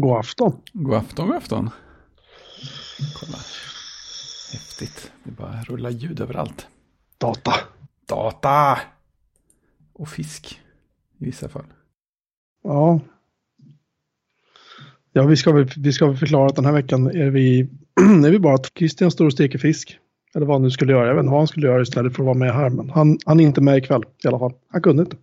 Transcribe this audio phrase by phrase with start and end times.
[0.00, 0.52] God afton.
[0.72, 1.70] God afton, god afton.
[3.20, 3.38] Kolla.
[4.52, 5.12] Häftigt.
[5.24, 6.68] Det bara rullar ljud överallt.
[7.18, 7.52] Data.
[8.08, 8.78] Data!
[9.92, 10.60] Och fisk.
[11.18, 11.64] I vissa fall.
[12.62, 13.00] Ja.
[15.12, 17.60] Ja, vi ska, väl, vi ska väl förklara att den här veckan är vi,
[18.26, 19.98] är vi bara att Christian står och steker fisk.
[20.34, 21.06] Eller vad han nu skulle göra.
[21.06, 22.70] Jag vet inte vad han skulle göra istället för att vara med här.
[22.70, 24.52] Men han, han är inte med ikväll i alla fall.
[24.68, 25.16] Han kunde inte.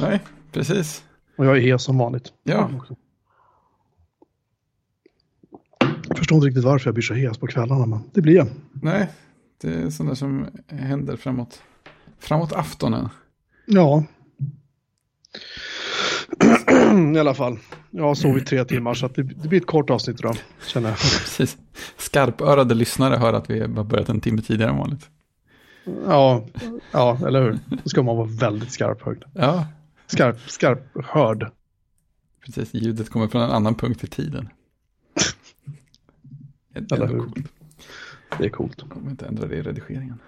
[0.00, 0.20] Nej,
[0.52, 1.04] precis.
[1.36, 2.32] Och jag är hes som vanligt.
[2.42, 2.70] Ja.
[5.80, 8.46] Jag förstår inte riktigt varför jag blir så hes på kvällarna, men det blir jag.
[8.72, 9.08] Nej,
[9.60, 11.62] det är sånt där som händer framåt,
[12.18, 13.08] framåt aftonen.
[13.66, 14.04] Ja.
[17.14, 17.58] I alla fall.
[17.90, 20.98] Jag har sovit tre timmar så det, det blir ett kort avsnitt idag, känner jag.
[20.98, 21.56] Precis.
[21.98, 25.10] Skarpörade lyssnare hör att vi har börjat en timme tidigare än vanligt.
[26.06, 26.46] Ja,
[26.92, 27.58] ja eller hur?
[27.82, 29.24] Då ska man vara väldigt skarphögd.
[29.34, 29.66] Ja,
[30.06, 31.50] Skarp, skarp hörd.
[32.44, 32.74] precis.
[32.74, 34.48] Ljudet kommer från en annan punkt i tiden.
[36.74, 37.34] Det är Eller coolt.
[38.38, 38.88] Det är coolt.
[38.88, 40.18] Kommer inte ändra det i redigeringen.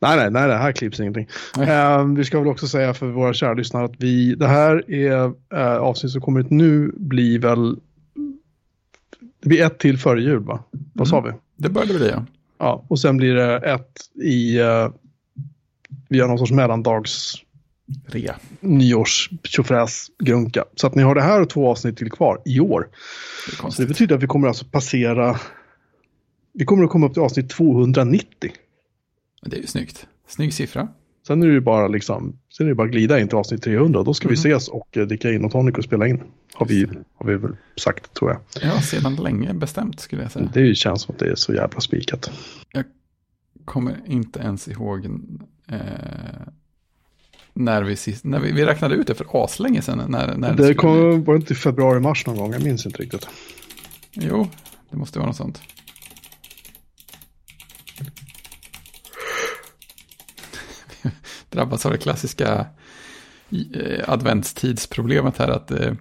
[0.00, 1.28] Nej, nej, nej, det här klipps ingenting.
[1.58, 5.32] Eh, vi ska väl också säga för våra kära lyssnare att vi, det här är
[5.54, 7.76] eh, avsnitt som kommer ut nu blir väl,
[9.42, 10.64] det blir ett till före jul va?
[10.92, 11.32] Vad sa vi?
[11.56, 12.24] Det började bli ja.
[12.58, 14.88] Ja, och sen blir det ett i, eh,
[16.08, 17.34] vi har någon sorts mellandags
[18.06, 18.36] Rea.
[18.60, 19.30] nyårs
[20.18, 20.64] grunka.
[20.76, 22.88] Så att ni har det här och två avsnitt till kvar i år.
[23.50, 25.40] Det Så det betyder att vi kommer alltså passera,
[26.52, 28.52] vi kommer att komma upp till avsnitt 290.
[29.42, 30.06] Men Det är ju snyggt.
[30.28, 30.88] Snygg siffra.
[31.26, 34.02] Sen är det ju bara liksom, sen är det bara glida in till avsnitt 300.
[34.02, 36.22] Då ska vi ses och eh, dricka in och tonic och spela in.
[36.54, 38.40] Har vi, har vi väl sagt tror jag.
[38.62, 40.50] Ja, sedan länge bestämt skulle jag säga.
[40.54, 42.30] Det känns som att det är så jävla spikat.
[43.64, 45.06] Kommer inte ens ihåg
[45.68, 45.78] eh,
[47.54, 50.04] när vi sist, när vi, vi räknade ut det för aslänge sedan.
[50.08, 53.28] När, när Det skulle kom, var inte i februari-mars någon gång, jag minns inte riktigt.
[54.12, 54.48] Jo,
[54.90, 55.62] det måste vara något sånt.
[61.50, 62.66] Drabbas av det klassiska
[63.74, 65.92] eh, adventstidsproblemet här att eh,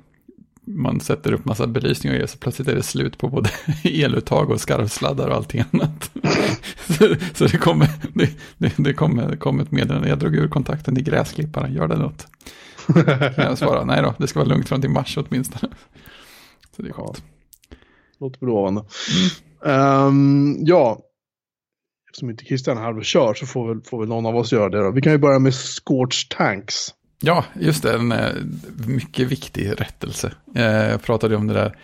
[0.66, 3.50] man sätter upp massa belysning och så plötsligt är det slut på både
[3.84, 6.12] eluttag och skarvsladdar och allting annat.
[6.88, 8.94] så, så det kommer det, det, det
[9.29, 12.28] det kommer ett meddelande, jag drog ur kontakten i gräsklipparen, gör det något?
[13.35, 15.74] Kan jag svara, nej då, det ska vara lugnt fram till mars åtminstone.
[16.75, 17.24] Så det är skönt.
[18.19, 18.84] Låter lovande.
[19.66, 21.00] Ehm, ja,
[22.09, 24.51] eftersom inte Christian är här och kör så får väl, får väl någon av oss
[24.51, 24.91] göra det då.
[24.91, 26.94] Vi kan ju börja med Scorch Tanks.
[27.25, 27.94] Ja, just det.
[27.94, 28.29] En eh,
[28.88, 30.31] mycket viktig rättelse.
[30.56, 31.75] Eh, Jag pratade om det där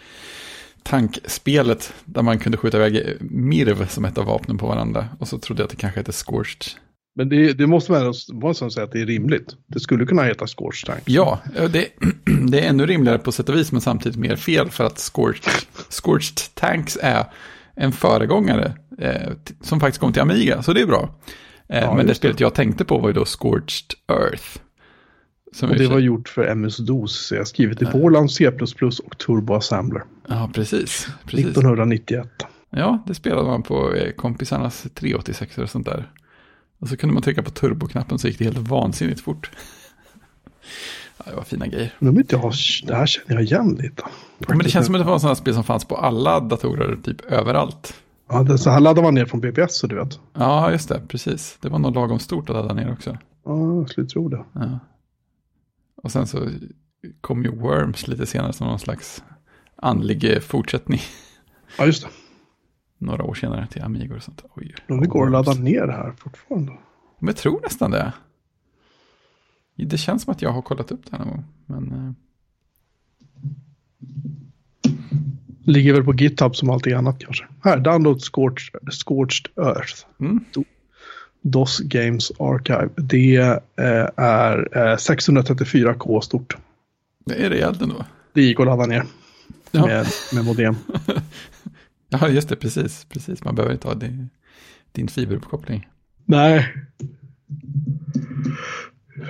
[0.84, 5.08] tankspelet där man kunde skjuta iväg mirv som ett av vapnen på varandra.
[5.20, 6.64] Och så trodde jag att det kanske hette Scorched.
[7.16, 7.92] Men det, det måste
[8.32, 9.56] vara som säga att det är rimligt.
[9.68, 11.04] Det skulle kunna heta Scorch Tanks.
[11.06, 11.88] Ja, eh, det,
[12.52, 15.54] det är ännu rimligare på sätt och vis men samtidigt mer fel för att Scorched,
[15.90, 17.26] Scorched Tanks är
[17.76, 21.10] en föregångare eh, som faktiskt kom till Amiga, så det är bra.
[21.70, 22.16] Eh, Ja, men det.
[22.16, 24.44] spelet jag tänkte på var ju då Scorched Earth.
[25.54, 27.28] Som Och det var gjort för MS-DOS.
[27.28, 28.50] Så jag har skrivit i Borland, C++
[29.06, 30.04] och Turbo Assembler.
[30.28, 31.08] Ja, precis.
[31.26, 31.46] precis.
[31.46, 32.28] 1991.
[32.70, 36.12] Ja, det spelade man på eh, kompisarnas 386 och sånt där.
[36.80, 39.52] Och så kunde man trycka på turboknappen så gick det helt vansinnigt fort.
[41.18, 41.94] Ja, det var fina grejer.
[42.00, 42.54] Men inte jag,
[42.88, 44.04] det här känner jag igen lite.
[44.48, 47.22] Men det känns som att det var sådana spel som fanns på alla datorer, typ
[47.22, 47.94] överallt.
[48.30, 50.20] Ja, det, så här laddar man ner från BBS så du vet.
[50.34, 51.58] Ja, just det, precis.
[51.62, 53.18] Det var nog lagom stort att ladda ner också.
[53.46, 54.44] Ja, jag skulle tro det.
[54.54, 54.80] Ja.
[56.04, 56.50] Och sen så
[57.22, 59.24] kom ju Worms lite senare som någon slags
[59.76, 61.00] andlig eh, fortsättning.
[61.78, 62.10] Ja, just det.
[62.98, 64.44] Några år senare till Amigo och sånt.
[64.56, 64.76] Oj.
[64.88, 66.72] Men det går att ladda ner det här fortfarande.
[67.20, 68.14] Men jag tror nästan det.
[69.76, 71.46] Det känns som att jag har kollat upp det här någon gång.
[71.66, 72.14] Men eh,
[75.64, 77.46] Ligger väl på GitHub som allting annat kanske.
[77.64, 80.06] Här, download Scorched, Scorched Earth.
[80.20, 80.46] mm,
[81.42, 82.90] DOS Games Archive.
[82.96, 83.36] Det
[83.76, 86.58] eh, är eh, 634K stort.
[87.26, 88.06] det är rejält ändå.
[88.34, 89.04] Det gick att ladda ner
[89.72, 89.86] Ja.
[89.86, 90.76] med, med modem.
[92.12, 93.06] Ja, just det, precis.
[93.10, 93.44] precis.
[93.44, 94.30] Man behöver inte ha din,
[94.92, 95.88] din fiberuppkoppling.
[96.26, 96.74] Nej.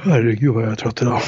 [0.04, 1.22] Herregud vad jag är trött idag.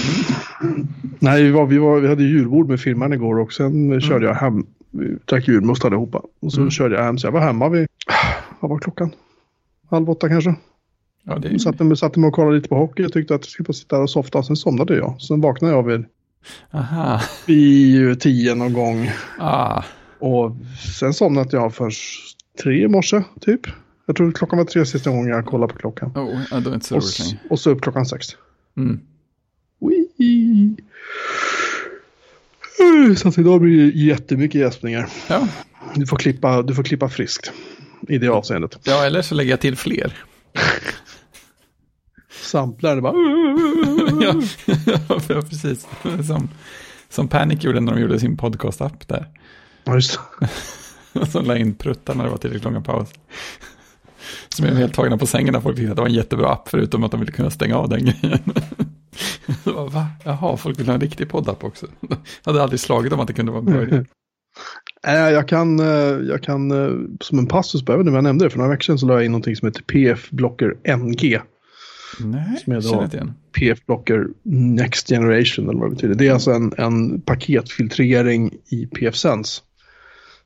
[1.20, 4.34] Nej, vi, var, vi, var, vi hade julbord med firman igår och sen körde jag
[4.36, 4.66] hem.
[4.92, 6.22] Vi drack julmust allihopa.
[6.40, 7.88] Och så körde jag hem så jag var hemma vid,
[8.60, 9.12] vad var klockan?
[9.90, 10.56] Halv åtta kanske.
[11.24, 13.02] Ja, det är Jag satte mig, satte mig och kollade lite på hockey.
[13.04, 14.44] Jag tyckte att jag skulle bara sitta där och softa.
[14.44, 15.22] Sen somnade jag.
[15.22, 16.06] Sen vaknade jag vid,
[16.72, 17.22] Aha.
[17.48, 19.12] vid tio någon gång.
[19.40, 19.84] Ah,
[20.20, 20.56] Och
[21.00, 23.62] sen somnade jag först tre i morse typ.
[24.06, 26.12] Jag tror klockan var tre sista gången jag kollade på klockan.
[26.16, 28.28] oh, ja, det inte så Och, roligt och så upp klockan sex.
[28.78, 29.00] Mm.
[29.80, 30.76] Wee.
[33.18, 35.10] Så att idag blir det jättemycket gäspningar.
[35.30, 35.48] Ja.
[35.96, 37.52] Du får klippa, du får klippa friskt
[38.08, 38.80] i det avseendet.
[38.84, 40.14] ja, eller så lägger jag till fler.
[42.52, 43.14] Samplar det bara...
[45.30, 45.88] ja, precis.
[46.28, 46.50] Som,
[47.10, 49.28] som Panic gjorde när de gjorde sin podcast-app där.
[49.84, 51.26] Ja, just det.
[51.32, 53.18] Som la in pruttar när det var tillräckligt långa pauser.
[54.50, 56.70] Som är helt tagna på sängen när folk tyckte att det var en jättebra app,
[56.70, 58.40] förutom att de ville kunna stänga av den grejen.
[59.64, 60.08] Så bara, Va?
[60.26, 61.88] Jaha, folk vill ha en riktig poddapp också.
[62.10, 64.06] Jag hade aldrig slagit om att det kunde vara en bra idé.
[65.04, 65.86] Jag kan, eh,
[66.30, 69.00] jag kan eh, som en passus, inte om jag nämnde det, för några veckor sedan
[69.00, 71.40] så la jag in någonting som heter PF Blocker NG.
[72.20, 73.34] Nej, Som är.
[73.52, 76.16] PF Blocker Next Generation eller vad det betyder.
[76.16, 79.62] Det är alltså en, en paketfiltrering i PF Sense.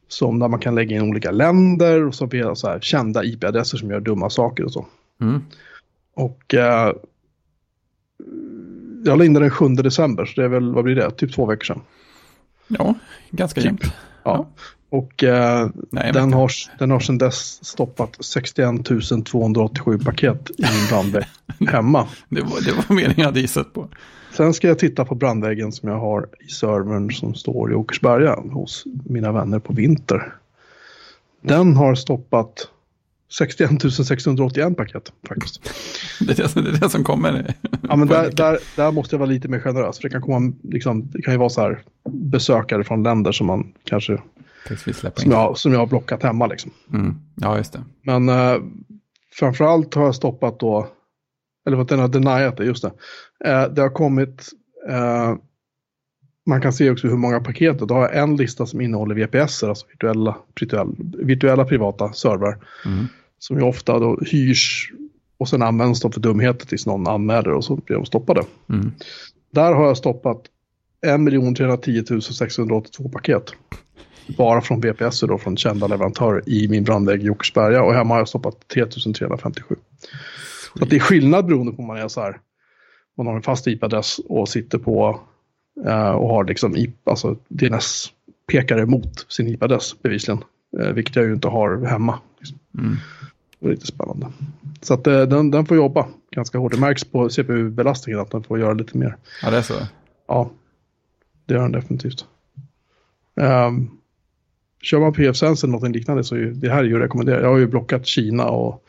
[0.08, 3.24] Som där man kan lägga in olika länder och så blir det så här kända
[3.24, 4.86] IP-adresser som gör dumma saker och så.
[5.22, 5.42] Mm.
[6.14, 6.94] Och eh,
[9.06, 11.34] jag la in den den 7 december, så det är väl, vad blir det, typ
[11.34, 11.82] två veckor sedan.
[12.68, 12.94] Ja,
[13.32, 13.66] ganska Typ.
[13.66, 13.84] jämnt.
[14.24, 14.50] Ja.
[14.96, 18.86] Och eh, Nej, den, har, den har sedan dess stoppat 61
[19.26, 21.26] 287 paket i min brandvägg
[21.70, 22.08] hemma.
[22.30, 23.88] Det var, det var än jag hade gissat på.
[24.34, 28.36] Sen ska jag titta på brandväggen som jag har i servern som står i Åkersberga
[28.36, 30.34] hos mina vänner på Vinter.
[31.42, 32.68] Den har stoppat
[33.38, 33.70] 61
[34.08, 35.62] 681 paket faktiskt.
[36.20, 37.54] Det är det, det, är det som kommer.
[37.90, 39.98] Ja, men där, där, där måste jag vara lite mer generös.
[39.98, 43.48] För det kan, komma, liksom, det kan ju vara så här besökare från länder som
[43.48, 44.22] man kanske
[44.68, 45.38] Faktiskt vill släppa som in.
[45.38, 46.48] jag, som jag har blockat hemma.
[46.48, 46.72] Liksom.
[46.94, 47.16] Mm.
[47.36, 47.84] Ja, just det.
[48.02, 48.58] Men eh,
[49.34, 50.88] framförallt har jag stoppat då,
[51.68, 52.92] eller vad den har deniat det, just det.
[53.50, 54.50] Eh, det har kommit,
[54.90, 55.36] eh,
[56.46, 59.64] man kan se också hur många paket, då har jag en lista som innehåller VPS,
[59.64, 62.58] alltså virtuella, virtuella, virtuella privata servrar.
[62.86, 63.08] Mm.
[63.40, 64.92] Som ju ofta då hyrs
[65.38, 68.44] och sen används de för dumheter tills någon anmäler och så blir de stoppade.
[68.70, 68.92] Mm.
[69.52, 70.42] Där har jag stoppat
[71.02, 73.54] 1 310 682 paket.
[74.28, 77.84] Bara från VPS då, från kända leverantörer i min brandvägg i Åkersberga.
[77.84, 79.76] Och hemma har jag stoppat 3357.
[80.78, 82.40] Så att det är skillnad beroende på om man är så här.
[83.18, 85.20] Man har en fast IP-adress och sitter på
[85.86, 90.44] eh, och har liksom IP, alltså DNS-pekare mot sin IP-adress bevisligen.
[90.80, 92.20] Eh, vilket jag ju inte har hemma.
[92.40, 92.60] Liksom.
[92.78, 92.96] Mm.
[93.60, 94.28] Det är lite spännande.
[94.82, 96.72] Så att eh, den, den får jobba ganska hårt.
[96.72, 99.18] Det märks på CPU-belastningen att den får göra lite mer.
[99.42, 99.74] Ja, det är så.
[100.28, 100.50] Ja,
[101.46, 102.26] det gör den definitivt.
[103.36, 103.98] Um,
[104.82, 107.42] kör man PF-Sense eller något liknande så är ju, det här är ju rekommenderat.
[107.42, 108.84] Jag har ju blockat Kina och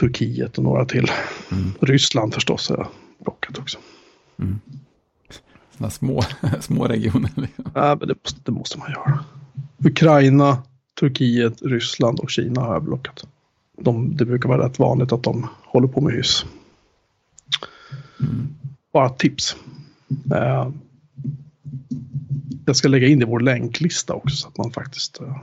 [0.00, 1.10] Turkiet och några till.
[1.52, 1.72] Mm.
[1.80, 2.88] Ryssland förstås har jag
[3.18, 3.78] blockat också.
[5.70, 6.22] Sådana små,
[6.60, 7.30] små regioner.
[7.36, 7.64] Liksom.
[7.74, 9.24] Ja, men det, måste, det måste man göra.
[9.84, 10.62] Ukraina,
[11.00, 13.26] Turkiet, Ryssland och Kina har jag blockat.
[13.78, 16.44] De, det brukar vara rätt vanligt att de håller på med hyss.
[18.92, 19.56] Bara ett tips.
[20.34, 20.68] Eh,
[22.66, 25.36] jag ska lägga in det i vår länklista också så att man faktiskt eh,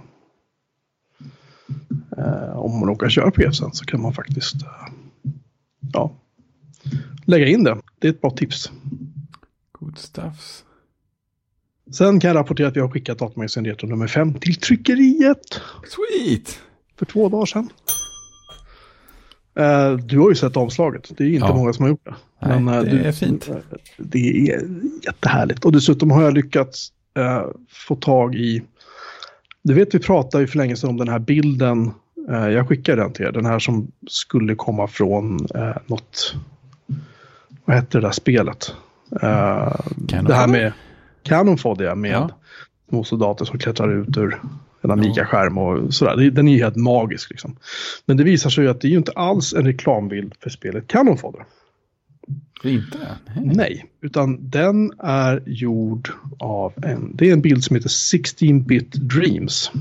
[2.18, 4.94] eh, om man råkar köra sen så kan man faktiskt eh,
[5.94, 6.12] ja,
[7.26, 7.78] lägga in det.
[8.00, 8.72] Det är ett bra tips.
[9.72, 10.64] Good stuffs.
[11.92, 16.60] Sen kan jag rapportera att vi har skickat datamagasinet Retro nummer 5 till tryckeriet Sweet!
[16.98, 17.70] för två dagar sedan.
[19.56, 21.12] Eh, du har ju sett omslaget.
[21.18, 21.56] Det är inte Ja.
[21.56, 22.16] många som har gjort det.
[22.42, 23.50] Nej, eh, det du, är fint.
[23.98, 24.70] Det är
[25.06, 25.66] jättehärligt.
[25.66, 28.64] Och dessutom har jag lyckats eh, få tag i...
[29.64, 31.92] Du vet, vi pratade ju för länge sedan om den här bilden.
[32.30, 33.32] Eh, jag skickade den till er.
[33.32, 36.36] Den här som skulle komma från eh, något...
[37.66, 38.74] Vad hette det där spelet?
[39.22, 39.76] Eh,
[40.22, 40.74] det här med
[41.24, 42.30] Canon Fodder, ja, med Ja.
[42.90, 44.42] små soldater som klättrar ut ur
[44.82, 46.32] en Amiga-skärm och sådär.
[46.32, 47.56] Den är ju helt magisk liksom.
[48.06, 50.88] Men det visar sig ju att det är ju inte alls en reklambild för spelet
[50.88, 51.40] Canon Fodder.
[51.40, 51.59] Det är
[52.64, 52.98] inte?
[53.36, 53.56] Nej.
[53.56, 59.72] Nej, utan den är gjord av en, det är en bild som heter 16-bit dreams.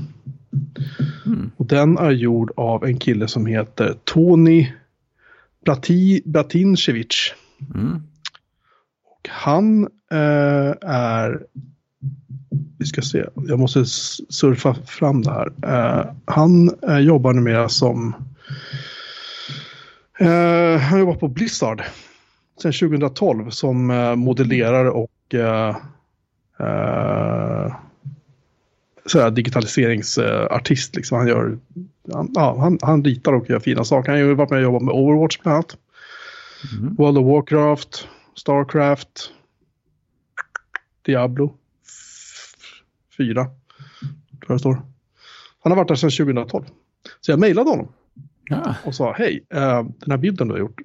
[1.25, 1.51] Mm.
[1.57, 4.67] Och den är gjord av en kille som heter Tony
[5.65, 7.33] Brati, Bratincevic.
[7.75, 8.03] Mm.
[9.05, 11.43] Och han eh, är,
[12.77, 15.51] vi ska se, jag måste surfa fram det här.
[15.63, 18.15] Eh, han eh, jobbar numera som,
[20.19, 21.83] eh, han jobbar på Blizzard
[22.61, 25.75] sedan 2012 som eh, modellerare och eh,
[26.59, 27.75] eh,
[29.05, 30.95] så här digitaliseringsartist.
[30.95, 31.17] Liksom.
[31.17, 31.57] Han, gör,
[32.13, 34.11] han, ja, han, han ritar och gör fina saker.
[34.11, 35.77] Han har varit med och jobbat med Overwatch bland annat.
[36.79, 36.95] Mm.
[36.95, 39.31] World of Warcraft, Starcraft,
[41.05, 41.55] Diablo
[43.17, 43.33] 4.
[43.43, 43.51] Tror
[44.47, 44.81] jag står.
[45.59, 46.65] Han har varit där sedan 2012.
[47.21, 47.87] Så jag mejlade honom
[48.49, 48.75] Ja.
[48.85, 50.81] och sa hej, den här bilden du har gjort,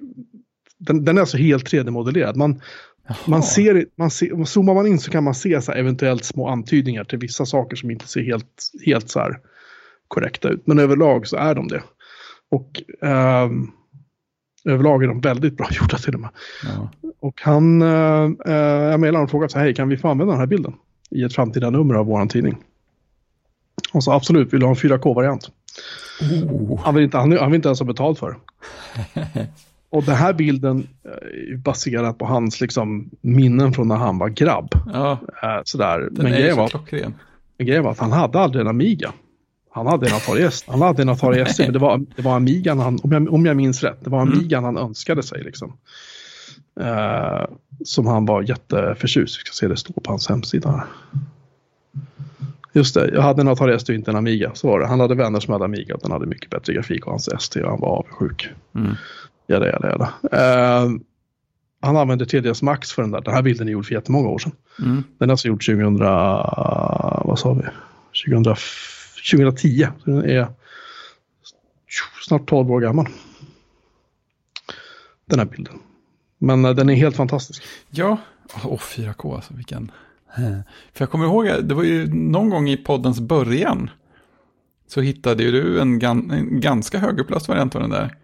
[0.85, 2.35] den, den är alltså helt 3D-modellerad.
[2.35, 2.61] Man,
[3.07, 3.17] Jaha.
[3.25, 7.03] Man ser, man ser, zoomar man in så kan man se så eventuellt små antydningar
[7.03, 9.39] till vissa saker som inte ser helt, helt så här
[10.07, 10.67] korrekta ut.
[10.67, 11.83] Men överlag så är de det.
[12.51, 13.67] Och ehm,
[14.65, 16.29] överlag är de väldigt bra gjorda till och med.
[16.63, 16.91] Ja.
[17.19, 20.07] Och han, eh, eh, jag mejlade honom och frågade så här, hej kan vi få
[20.07, 20.73] använda den här bilden
[21.11, 22.57] i ett framtida nummer av vår tidning?
[23.93, 25.51] Och så absolut, vill du ha en 4K-variant?
[26.21, 26.79] Oh.
[26.83, 28.37] Han vill inte, han, han vill inte ens ha betalt för det.
[29.89, 31.11] Och den här bilden eh,
[31.53, 34.69] är baserad på hans liksom, minnen från när han var grabb.
[34.93, 35.99] Ja, Eh, sådär.
[35.99, 37.13] den Men är grejen var, klockren.
[37.57, 39.13] grejen var att han hade aldrig en Amiga.
[39.71, 40.63] Han hade en Atari S.
[40.67, 43.45] Han hade en Atari ST, men det var, det var Amigan han, om jag, om
[43.45, 44.33] jag minns rätt, det var Mm.
[44.33, 45.73] Amigan han önskade sig liksom.
[46.81, 47.45] Eh,
[47.85, 49.37] som han var jätteförtjust.
[49.37, 50.71] Vi ska se det står på hans hemsida.
[50.71, 50.83] här.
[52.73, 54.51] Just det, jag hade en Atari ST och inte en Amiga.
[54.53, 54.87] Så var det.
[54.87, 55.97] Han hade vänner som hade Amiga.
[56.01, 58.49] Den hade mycket bättre grafik och hans ST och han var avundsjuk.
[58.75, 58.95] Mm.
[59.47, 60.13] Jada, jada, jada.
[60.31, 60.89] Eh,
[61.81, 63.21] han använde 3ds Max för den där.
[63.21, 64.51] Den här bilden är gjord för jättemånga år sedan.
[64.79, 65.03] Mm.
[65.17, 65.97] Den är alltså gjord 2000,
[67.27, 67.63] vad sa vi?
[68.25, 68.55] 2000,
[69.31, 69.87] 2010.
[70.03, 70.47] Så den är
[72.27, 73.07] snart 12 år gammal.
[75.25, 75.79] Den här bilden.
[76.37, 77.63] Men eh, den är helt fantastisk.
[77.89, 78.17] Ja,
[78.63, 79.91] åh 4K alltså, vilken.
[80.93, 83.89] För jag kommer ihåg, det var ju någon gång i poddens början.
[84.87, 88.15] Så hittade ju du en, gan, en ganska högupplöst variant av den där.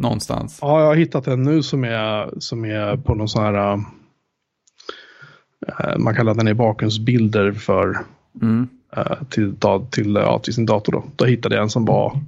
[0.00, 0.58] Någonstans.
[0.62, 3.72] Ja, jag har hittat en nu som är, som är på någon sån här...
[5.68, 7.96] eh, man kallar den i bakgrundsbilder för
[8.42, 8.68] Mm.
[8.96, 10.92] eh, till, da- till, ja, till sin dator.
[10.92, 11.04] Då.
[11.16, 12.20] då hittade jag en som var...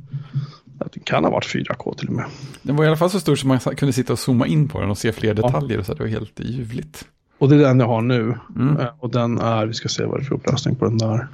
[0.92, 2.24] Det kan ha varit 4K till och med.
[2.62, 4.80] Den var i alla fall så stor som man kunde sitta och zooma in på
[4.80, 5.78] den och se fler detaljer.
[5.78, 7.04] Och så det var helt ljuvligt.
[7.38, 8.38] Och det är den jag har nu.
[8.56, 8.76] Mm.
[8.80, 11.28] Eh, Och den är, vi ska se vad det är för upplösning på den där.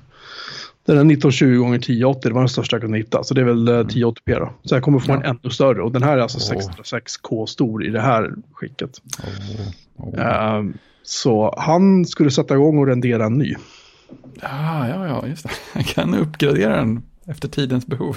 [0.88, 3.24] Den är 1920 x 1080, det var den största jag kunde hitta.
[3.24, 4.52] Så det är väl eh, 1080p då.
[4.64, 5.30] Så jag kommer få en Ja.
[5.42, 5.82] ännu större.
[5.82, 6.60] Och den här är alltså Åh.
[6.60, 8.90] 606K stor i det här skicket.
[9.96, 10.20] Oh, oh.
[10.20, 10.64] Eh,
[11.02, 13.54] Så han skulle sätta igång och rendera en ny.
[14.42, 15.50] Ja, ja, ja, just det.
[15.74, 18.16] Jag kan uppgradera den efter tidens behov.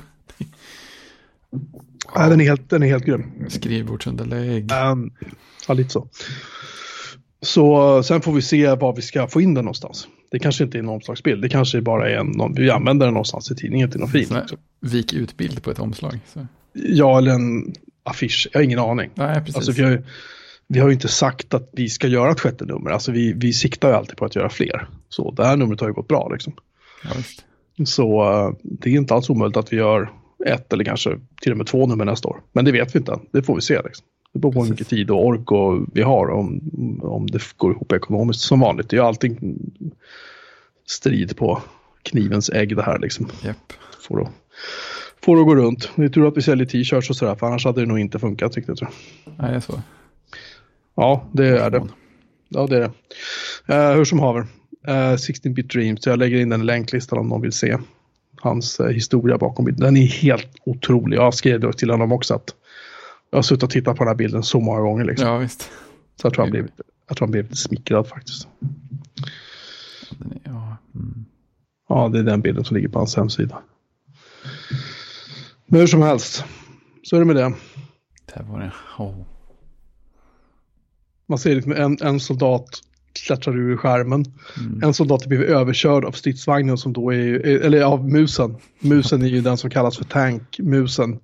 [2.16, 2.28] Ja.
[2.30, 3.32] den, är helt, den är helt grym.
[3.50, 4.72] Skrivbordsunderlägg.
[4.92, 5.12] Um,
[5.68, 6.08] ja, lite så.
[7.42, 10.08] Så sen får vi se var vi ska få in den någonstans.
[10.32, 11.42] Det kanske inte är en omslagsbild.
[11.42, 14.32] Det kanske bara är en, vi använder den någonstans i tidningen till något fint.
[14.32, 14.58] Liksom.
[14.80, 16.20] Vik ut bild på ett omslag.
[16.34, 16.48] Så.
[16.74, 17.74] Ja, eller en
[18.04, 18.48] affisch.
[18.52, 19.12] Jag har ingen aning.
[19.16, 19.56] Nej, precis.
[19.56, 20.04] Alltså, vi, har ju,
[20.68, 22.92] vi har ju inte sagt att vi ska göra ett sjätte nummer.
[22.92, 24.88] Alltså, vi, vi siktar ju alltid på att göra fler.
[25.10, 26.30] Så det här numret har ju gått bra.
[26.30, 26.54] Liksom.
[27.04, 27.10] ja.
[27.86, 28.24] Så
[28.64, 30.12] det är inte alls omöjligt att vi gör
[30.46, 32.42] ett eller kanske till och med två nummer nästa år.
[32.52, 33.20] Men det vet vi inte än.
[33.32, 33.82] Det får vi se.
[33.82, 34.06] Liksom.
[34.34, 36.62] Det beror på hur mycket tid och ork och vi har om,
[37.04, 38.90] om det går ihop ekonomiskt som vanligt.
[38.90, 39.38] Det är ju alltid
[40.88, 41.62] strid på
[42.04, 43.28] knivens ägg det här liksom.
[43.44, 43.74] Japp.
[44.08, 44.30] Får det,
[45.22, 45.90] får det gå runt.
[45.96, 48.20] Det är tur att vi säljer t-shirts och sådär för annars hade det nog inte
[48.20, 48.78] funkat riktigt.
[48.78, 48.90] Tror
[49.26, 49.34] jag.
[49.38, 49.82] Nej, det är så.
[50.96, 51.88] Ja, det är det.
[52.50, 52.92] Ja, det är det.
[53.74, 54.42] Uh, hur som haver.
[54.88, 57.78] Uh, 16-bit dreams, jag lägger in den i länklistan om någon vill se
[58.42, 59.86] hans eh, historia bakom bilden.
[59.86, 61.18] Den är helt otrolig.
[61.18, 62.56] Jag skrev det till honom också att
[63.32, 65.06] jag har suttit och tittat på den här bilden så många gånger.
[65.06, 65.28] Liksom.
[65.28, 65.62] Ja, visst.
[66.16, 66.70] Så jag tror, han blev,
[67.08, 68.48] jag tror han blev lite smickrad faktiskt.
[70.44, 70.78] Ja.
[70.96, 71.26] Mm.
[71.90, 73.62] Ja, det är den bilden som ligger på hans hemsida.
[75.66, 76.46] Men hur som helst,
[77.04, 77.54] så är det med det.
[78.34, 78.72] Där var det.
[78.98, 79.26] Oh.
[81.26, 82.82] Man ser liksom en, en soldat
[83.14, 84.26] klättrar ur skärmen.
[84.58, 84.84] Mm.
[84.84, 88.56] En soldat blir överkörd av stridsvagnen som då är, eller av musen.
[88.80, 91.20] Musen är ju den som kallas för tankmusen.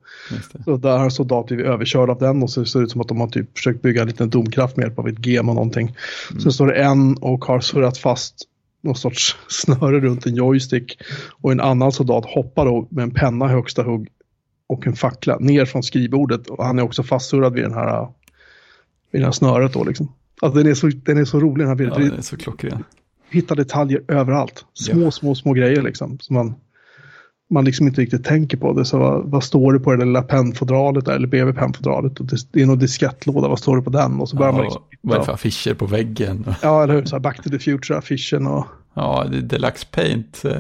[0.66, 3.02] Så där har en soldat blivit överkörd av den och så ser det ut som
[3.02, 5.56] att de har typ försökt bygga en liten domkraft med hjälp av ett gem och
[5.56, 5.96] någonting.
[6.44, 8.36] Sen står det en och har surrat fast
[8.82, 10.98] någon sorts snöre runt en joystick
[11.42, 14.08] och en annan soldat hoppar då med en penna i högsta hugg
[14.68, 18.08] och en fackla ner från skrivbordet och han är också fastsurrad vid den här
[19.12, 20.12] vid det här snöret då liksom.
[20.42, 22.10] Alltså den är så, den är så rolig den här Ja, bilden.
[22.10, 22.84] den är så klockren.
[23.30, 24.66] Hitta detaljer överallt.
[24.74, 25.12] Små, Ja.
[25.12, 26.20] små, små grejer liksom.
[26.20, 26.56] Som man,
[27.50, 28.86] man liksom inte riktigt tänker på det.
[28.86, 32.20] Så vad, vad står det på det lilla pennfodralet där, eller bredvid pennfodralet?
[32.20, 34.20] Och det, är någon diskettlåda, vad står det på den?
[34.22, 36.46] Och så börjar man liksom Ja, vad är det för affischer på väggen?
[36.62, 37.06] Ja, eller hur?
[37.06, 40.42] Så här Back to the Future-affischen och, Ja, det är Deluxe Paint.
[40.46, 40.52] eh,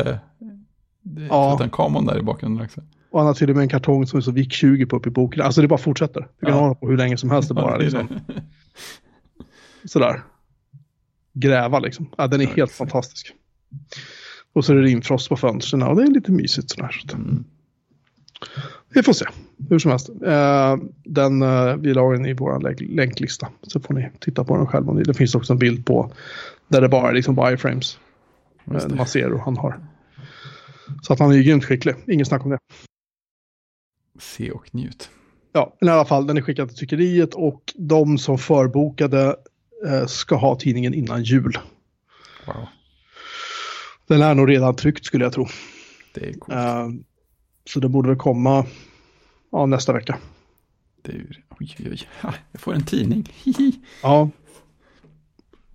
[1.02, 1.52] Det är Ja.
[1.58, 2.82] Tutankhamon där i bakgrunden också.
[3.12, 5.08] och han har till och med en kartong som är så vik 20 på upp
[5.08, 5.42] i boken.
[5.42, 6.28] Alltså det bara fortsätter.
[6.40, 6.62] Du kan Ja.
[6.62, 8.08] hålla på hur länge som helst det bara Ja, liksom.
[9.88, 10.24] Sådär.
[11.34, 12.10] Gräva liksom.
[12.18, 13.34] Ja, den är helt fantastisk.
[14.54, 17.02] Och så är det rimfrost på fönstren och det är lite mysigt sådär.
[17.14, 17.44] Mm.
[18.90, 19.26] Vi får se,
[19.70, 20.10] hur som helst.
[20.10, 23.50] Eh, den, eh, vi la den i vår länk länklista.
[23.62, 24.94] Så får ni titta på den själva.
[24.94, 26.12] Det finns också en bild på
[26.68, 28.00] där det bara är liksom wireframes.
[28.66, 29.80] Eh, man ser hur han har.
[31.02, 32.60] Så att han är ju grymt skicklig, ingen snack om det.
[34.20, 35.10] Se och njut.
[35.52, 39.36] Ja, men i alla fall den är skickad till tryckeriet och de som förbokade
[40.08, 41.58] ska ha tidningen innan jul.
[42.46, 42.66] Wow,
[44.08, 45.48] Den är nog redan tryckt skulle jag tro.
[46.14, 46.30] det.
[46.54, 46.88] Eh,
[47.70, 48.66] så det borde väl komma
[49.52, 50.18] ja, nästa vecka.
[51.02, 52.02] Det är oj, oj, oj.
[52.52, 53.30] Jag får en tidning.
[53.44, 53.72] Hihi.
[54.04, 54.30] Ja.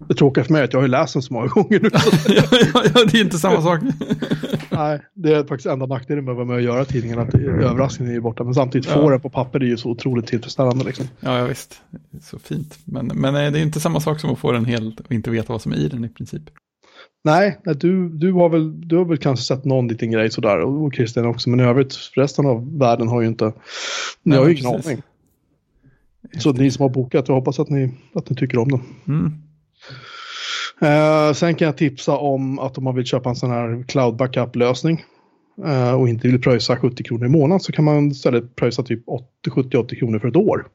[0.09, 1.89] Det tråkiga för mig är att jag har läst den så många gånger nu.
[1.95, 3.81] ja, ja, det är inte samma sak.
[4.71, 8.15] Nej, det är faktiskt enda nackdelen med att vara med och göra tidningen, att överraskningen
[8.17, 8.45] är borta.
[8.45, 8.95] Men samtidigt Ja.
[8.95, 11.07] få den på papper är ju så otroligt tillfredsställande liksom.
[11.21, 11.83] ja, ja, visst.
[12.11, 12.79] Det så fint.
[12.85, 15.31] Men, men eh, det är inte samma sak som att få den helt och inte
[15.31, 16.43] veta vad som är i den i princip.
[17.25, 20.85] Nej, du, du, har väl, du har väl kanske sett någon liten grej sådär och
[20.85, 21.51] och Christian också.
[21.51, 23.53] Men i övrigt, resten av världen har ju inte, ni
[24.23, 24.87] Nej, har ju ingen precis.
[24.87, 25.03] aning.
[26.39, 28.81] Så ni som har bokat, jag hoppas att ni, att ni tycker om den.
[29.09, 29.33] Mm.
[30.83, 34.17] Eh, sen kan jag tipsa om att om man vill köpa en sån här cloud
[34.17, 35.05] backup-lösning
[35.65, 39.05] eh, och inte vill pröjsa 70 kronor i månaden så kan man istället pröjsa typ
[39.51, 40.67] 70-80 kronor för ett år.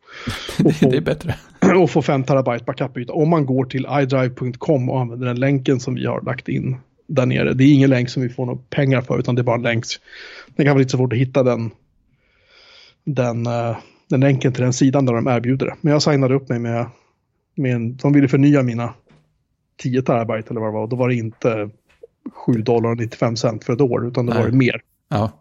[0.58, 1.36] Få, det är bättre.
[1.82, 3.14] och få 5 terabyte backup-yta.
[3.14, 7.26] Om man går till idrive.com och använder den länken som vi har lagt in där
[7.26, 7.54] nere.
[7.54, 9.62] Det är ingen länk som vi får några pengar för utan det är bara en
[9.62, 9.86] länk.
[10.56, 11.72] Det kan vara lite svårt att hitta den,
[13.04, 13.78] den, eh,
[14.10, 15.76] den länken till den sidan där de erbjuder det.
[15.82, 16.86] Men jag signade upp mig med,
[17.56, 18.94] med en, de ville förnya mina
[19.78, 20.88] 10 terabyte eller vad det var.
[20.88, 21.70] Då var det inte
[22.34, 24.44] 7 dollar och 95 cent för ett år utan det Nej.
[24.44, 24.82] var det mer.
[25.10, 25.32] Ja,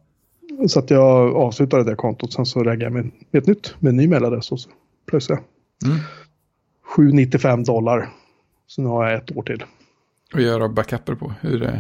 [0.69, 2.33] Så att jag avslutade det kontot.
[2.33, 4.71] Sen så reagerade jag med, med ett nytt med en ny mailadress och så
[5.11, 5.41] pröjsade
[5.83, 5.91] jag.
[5.93, 6.05] mm.
[6.97, 8.09] 795 dollar.
[8.67, 9.65] Så nu har jag ett år till.
[10.35, 11.33] och göra backuper på.
[11.41, 11.79] Hur det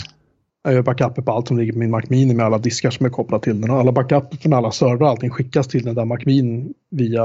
[0.62, 3.06] Jag gör backuper på allt som ligger på min Mac Mini med alla diskar som
[3.06, 3.70] är kopplade till den.
[3.70, 7.24] Och alla backuper från alla servrar, allting skickas till den där Mac Mini via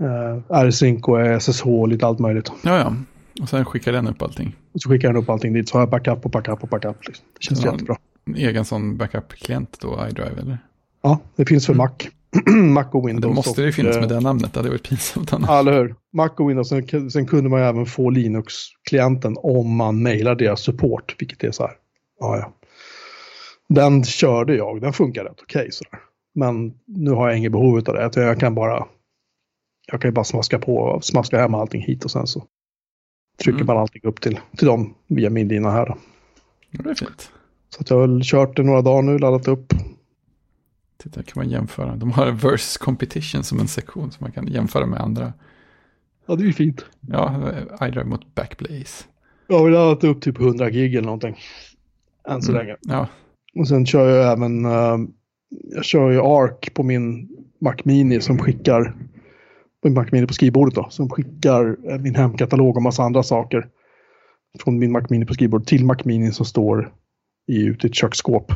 [0.00, 2.52] eh, R-Sync och SSH och lite allt möjligt.
[2.62, 2.94] Ja, ja.
[3.42, 4.56] Och sen skickar den upp allting.
[4.72, 7.06] Och så skickar den upp allting dit så har jag backup och backup och backup.
[7.06, 7.26] Liksom.
[7.38, 7.96] Det känns jättebra.
[8.26, 10.58] En egen sån backup-klient då, iDrive eller?
[11.02, 11.84] Ja, det finns för Mm.
[11.84, 11.90] Mac.
[12.74, 13.30] Mac och Windows.
[13.30, 15.48] det måste det ju finnas eh, med det namnet, det hade varit pinsamt annars.
[15.50, 15.94] Ja, eller hur?
[16.12, 16.68] Mac och Windows.
[16.68, 21.50] Sen, sen kunde man ju även få Linux-klienten om man mailar deras support, vilket är
[21.50, 21.72] så här.
[22.20, 22.52] Ja, ja.
[23.68, 25.98] Den körde jag, den funkar rätt okej sådär.
[26.34, 28.10] Men nu har jag inget behov av det.
[28.14, 28.86] Jag kan bara,
[29.86, 32.44] jag kan ju bara smaska på, smaska hem allting hit och sen så
[33.42, 33.66] trycker Mm.
[33.66, 35.94] man allting upp till, till dem via min lina här.
[36.70, 37.30] Ja, det är fint.
[37.68, 39.72] Så att jag har väl kört det några dagar nu, laddat upp.
[41.02, 41.96] Titta, kan man jämföra.
[41.96, 45.32] De har versus competition som en sektion som man kan jämföra med andra.
[46.26, 46.84] Ja, det är ju fint.
[47.00, 47.50] Ja,
[47.82, 49.04] iDrive mot Backblaze.
[49.46, 51.36] Jag har väl laddat upp typ 100 gig eller någonting.
[52.28, 52.66] Än så Mm.
[52.66, 52.76] länge.
[52.82, 53.08] Ja,
[53.54, 54.96] Och sen kör jag även, eh,
[55.74, 58.94] jag kör ju ARC på min Mac Mini som skickar,
[59.84, 63.66] min Mac Mini på skrivbordet då, som skickar eh, min hemkatalog och massa andra saker
[64.60, 66.92] från min Mac Mini på skrivbordet till Mac Mini som står
[67.48, 68.52] i, ute i ett köksskåp.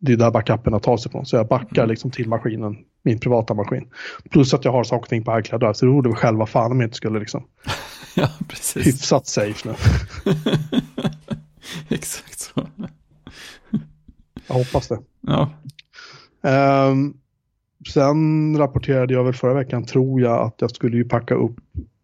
[0.00, 1.26] Det är där backuperna tas ifrån.
[1.26, 1.90] Så jag backar Mm.
[1.90, 3.88] liksom till maskinen, min privata maskin.
[4.30, 6.46] Plus att jag har saker och ting på iCloud där, så det vore väl själva
[6.46, 7.44] fan om jag inte skulle liksom
[8.16, 8.86] ja precis.
[8.86, 9.74] hyfsat safe nu.
[11.88, 12.66] Exakt så.
[14.46, 14.98] Jag hoppas det.
[15.20, 15.50] Ja,
[16.42, 17.14] Ehm,
[17.88, 21.56] sen rapporterade jag väl förra veckan, tror jag, att jag skulle ju packa upp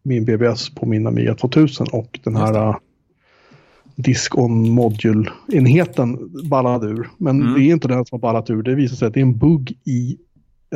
[0.03, 2.77] min BBS på min Amiga 2000 och den här uh,
[3.97, 6.19] disk on module-enheten
[6.49, 7.09] ballade ur.
[7.19, 7.55] Men Mm.
[7.55, 8.63] det är inte den som har ballat ur.
[8.63, 10.17] Det visar sig att det är en bugg i,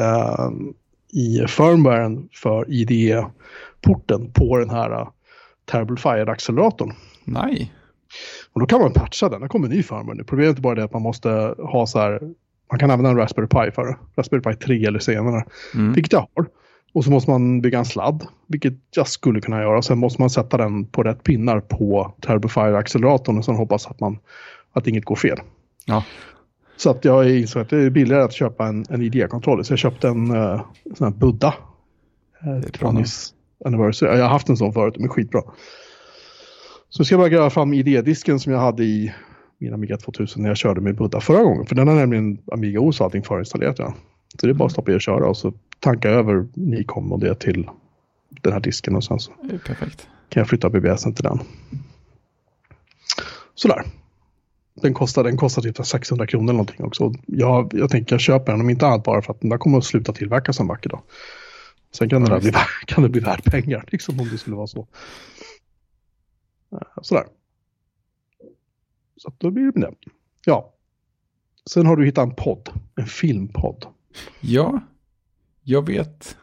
[0.00, 0.72] ehm,
[1.12, 5.08] i firmwaren för IDE-porten på den här uh,
[5.70, 6.92] Terrible Fire-acceleratorn.
[7.24, 7.72] nej.
[8.52, 9.40] Och då kan man patcha den.
[9.40, 10.24] Det kommer en ny firmware nu.
[10.24, 12.20] Problemet är bara det att man måste ha så här.
[12.70, 13.96] Man kan använda en Raspberry Pi för det.
[14.16, 15.44] Raspberry Pi 3 eller senare.
[15.74, 15.92] Mm.
[15.92, 16.46] Vilket jag har.
[16.92, 18.26] Och så måste man bygga en sladd.
[18.46, 19.82] Vilket jag skulle kunna göra.
[19.82, 23.38] Sen måste man sätta den på rätt pinnar på Turbofire-acceleratorn.
[23.38, 24.18] Och sen hoppas att, man,
[24.72, 25.38] att inget går fel.
[25.84, 26.04] Ja,
[26.76, 29.62] Så att jag insåg att det är billigare att köpa en, en IDE-kontroller.
[29.62, 30.60] Så jag köpte en uh,
[30.94, 31.54] sån här Buddha.
[32.46, 33.04] Uh.
[33.64, 34.18] Anniversary.
[34.18, 35.42] Jag har haft en sån förut, är skitbra.
[36.88, 39.14] Så ska jag bara gräva fram ID-disken som jag hade i
[39.58, 41.66] min Amiga 2000 när jag körde med Buddha förra gången.
[41.66, 43.78] För den har nämligen Amiga OS och allting förinstallerat.
[43.78, 43.94] Ja.
[44.40, 47.18] Så det är bara att stoppa i och köra och så tanka över Nikom och
[47.20, 47.68] det till
[48.42, 50.08] den här disken och sen så det perfekt.
[50.28, 51.38] kan jag flytta BBSen till den.
[53.54, 53.82] Sådär.
[54.82, 57.14] Den kostar, den kostar typ 600 kronor eller någonting också.
[57.26, 59.78] Jag, jag tänker jag köper den om inte annat bara för att den där kommer
[59.78, 61.00] att sluta tillverkas en vacker dag.
[61.92, 62.52] Sen kan, Ja, där bli,
[62.86, 64.86] kan det bli värt pengar liksom om det skulle vara så.
[66.72, 67.24] Eh, Sådär.
[69.18, 70.10] Så att då blir det med det.
[70.44, 70.74] Ja.
[71.70, 72.68] Sen har du hittat en podd.
[72.96, 73.86] En filmpodd.
[74.40, 74.80] Ja,
[75.62, 76.36] jag vet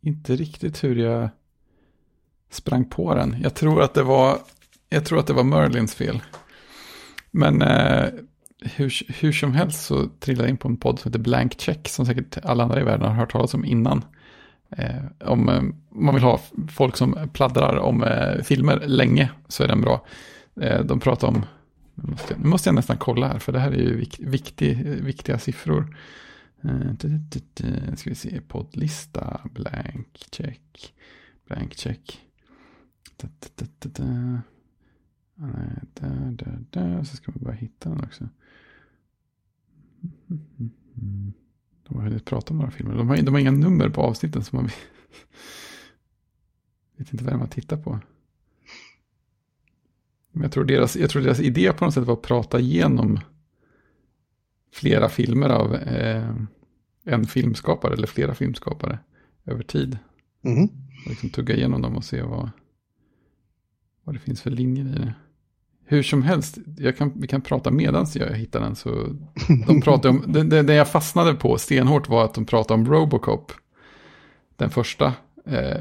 [0.00, 1.28] inte riktigt hur jag
[2.50, 3.36] sprang på den.
[3.42, 4.38] Jag tror att det var,
[4.88, 6.22] jag tror att det var Merlins fel.
[7.30, 8.06] Men eh,
[8.60, 11.88] hur, hur som helst så trillade jag in på en podd som heter Blank Check
[11.88, 14.04] som säkert alla andra i världen har hört talas om innan.
[14.70, 15.62] Eh, om eh,
[16.00, 20.06] man vill ha folk som pladdrar om eh, filmer länge så är den bra.
[20.60, 21.46] Eh, de pratar om,
[21.96, 24.20] nu måste, jag, nu måste jag nästan kolla här för det här är ju vik,
[24.20, 25.96] viktig, viktiga siffror.
[26.64, 26.92] Uh,
[27.96, 30.94] ska vi se, poddlista, blank check,
[31.46, 32.20] blank check.
[33.16, 34.40] Da, da, da, da, da.
[35.34, 37.04] Nej, där, där, där.
[37.04, 38.28] Så ska vi bara hitta den också.
[41.88, 42.96] De har hunnit prata om några filmer.
[42.96, 44.44] De har, de har inga nummer på avsnitten.
[44.44, 44.64] Så man
[46.96, 48.00] vet inte vad man tittar på.
[50.42, 53.20] Jag tror, deras, jag tror deras idé på något sätt var att prata igenom
[54.72, 56.30] flera filmer av eh,
[57.04, 58.98] en filmskapare eller flera filmskapare
[59.44, 59.98] över tid.
[60.44, 60.64] Mm.
[61.04, 62.50] Och liksom tugga igenom dem och se vad,
[64.04, 65.14] vad det finns för linjer i det.
[65.88, 68.76] Hur som helst, jag kan, vi kan prata medans jag hittar den.
[68.76, 69.16] Så
[69.66, 72.86] de pratar om, det, det, det jag fastnade på stenhårt var att de pratade om
[72.86, 73.52] Robocop.
[74.56, 75.14] Den första.
[75.44, 75.80] Eh,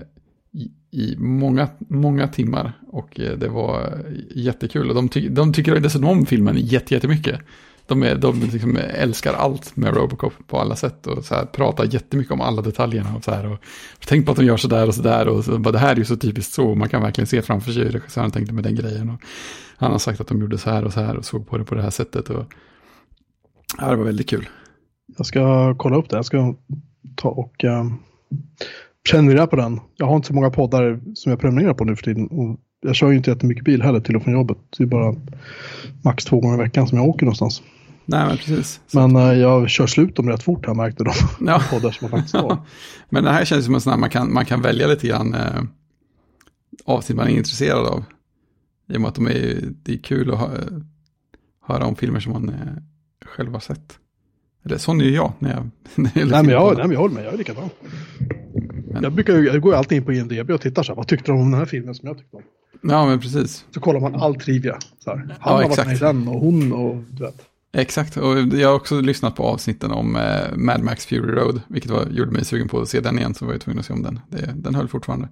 [0.96, 2.74] i, många, många timmar.
[2.88, 4.06] Och eh, det var
[4.36, 4.90] jättekul.
[4.90, 7.40] Och de, ty, de tycker dessutom om filmen jättemycket.
[7.88, 11.08] De, är, de liksom älskar allt med Robocop på alla sätt.
[11.08, 13.16] Och så här, pratar jättemycket om alla detaljerna.
[13.16, 13.60] Och så här, och,
[14.06, 15.28] tänk på att de gör sådär och sådär.
[15.28, 16.76] Och så, bara, det här är ju så typiskt så.
[16.76, 19.10] Man kan verkligen se framför sig hur regissören tänkte med den grejen.
[19.10, 19.22] Och
[19.78, 21.64] han har sagt att de gjorde så här och så här och såg på det
[21.64, 22.30] på det här sättet.
[22.30, 22.46] Och,
[23.78, 24.50] ja, det var väldigt kul.
[25.18, 26.16] Jag ska kolla upp det.
[26.16, 26.56] Jag ska
[27.16, 27.92] ta och uh,
[29.12, 29.80] prenumerera på den.
[29.96, 32.28] Jag har inte så många poddar som jag prenumererar på nu för tiden.
[32.28, 34.58] Och jag kör ju inte jättemycket bil heller till och från jobbet.
[34.78, 35.16] Det är bara
[36.04, 37.62] max två gånger i veckan som jag åker någonstans.
[38.06, 38.82] Nej, men precis.
[38.94, 41.62] Men uh, jag kör slut dem rätt fort här märkte de ja.
[41.70, 42.58] poddar som jag faktiskt har.
[43.10, 45.34] men det här känns som en sån här man kan, man kan välja lite grann
[45.34, 45.64] eh,
[46.86, 48.04] avsnitt man är intresserad av.
[48.90, 50.50] I och med att de är, det är kul att
[51.68, 52.56] höra om filmer som man eh,
[53.26, 54.00] själv har sett.
[54.66, 55.70] Eller sån är ju jag när jag...
[55.96, 57.70] När jag nej, men jag, nej men jag håller med, jag är likadan.
[58.96, 59.04] Men...
[59.04, 61.42] Jag, brukar, jag går alltid in på IMDB och tittar så här, vad tyckte de
[61.42, 62.44] om den här filmen som jag tyckte om?
[62.82, 63.66] Ja, men precis.
[63.72, 64.78] Så kollar man all trivia.
[65.00, 65.18] Så här.
[65.18, 65.78] Han ja, har exakt.
[65.78, 67.36] varit med i den och hon och du vet.
[67.78, 71.92] Exakt, och jag har också lyssnat på avsnitten om eh, Mad Max Fury Road, vilket
[71.92, 73.94] var, gjorde mig sugen på att se den igen, så var jag tvungen att se
[73.94, 74.20] om den.
[74.30, 75.28] Det, den höll fortfarande.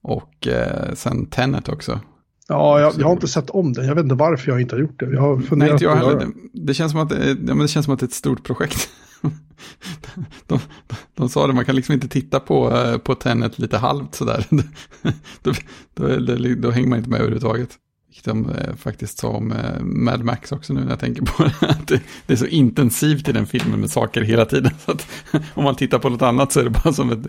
[0.00, 2.00] Och eh, sen Tenet också,
[2.48, 3.86] Ja, jag, jag, har inte sett om den.
[3.86, 5.12] Jag vet inte varför jag inte har gjort det.
[5.12, 6.18] Jag har funderat Nej, inte jag heller.
[6.18, 8.14] Det, det, känns som att, det, ja, men det känns som att det är ett
[8.14, 8.88] stort projekt.
[10.46, 13.78] de, de, de, sa det, man kan liksom inte titta på, eh, på Tenet lite
[13.78, 14.46] halvt sådär.
[15.42, 15.52] då,
[15.94, 17.78] då, då, då hänger man inte med överhuvudtaget.
[18.12, 21.44] Vilket de eh, faktiskt sa om eh, Mad Max också nu när jag tänker på
[21.44, 21.76] det.
[21.86, 24.72] Det, det, är så intensivt i den filmen med saker hela tiden.
[24.84, 25.06] Så att
[25.54, 27.26] om man tittar på något annat så är det bara som ett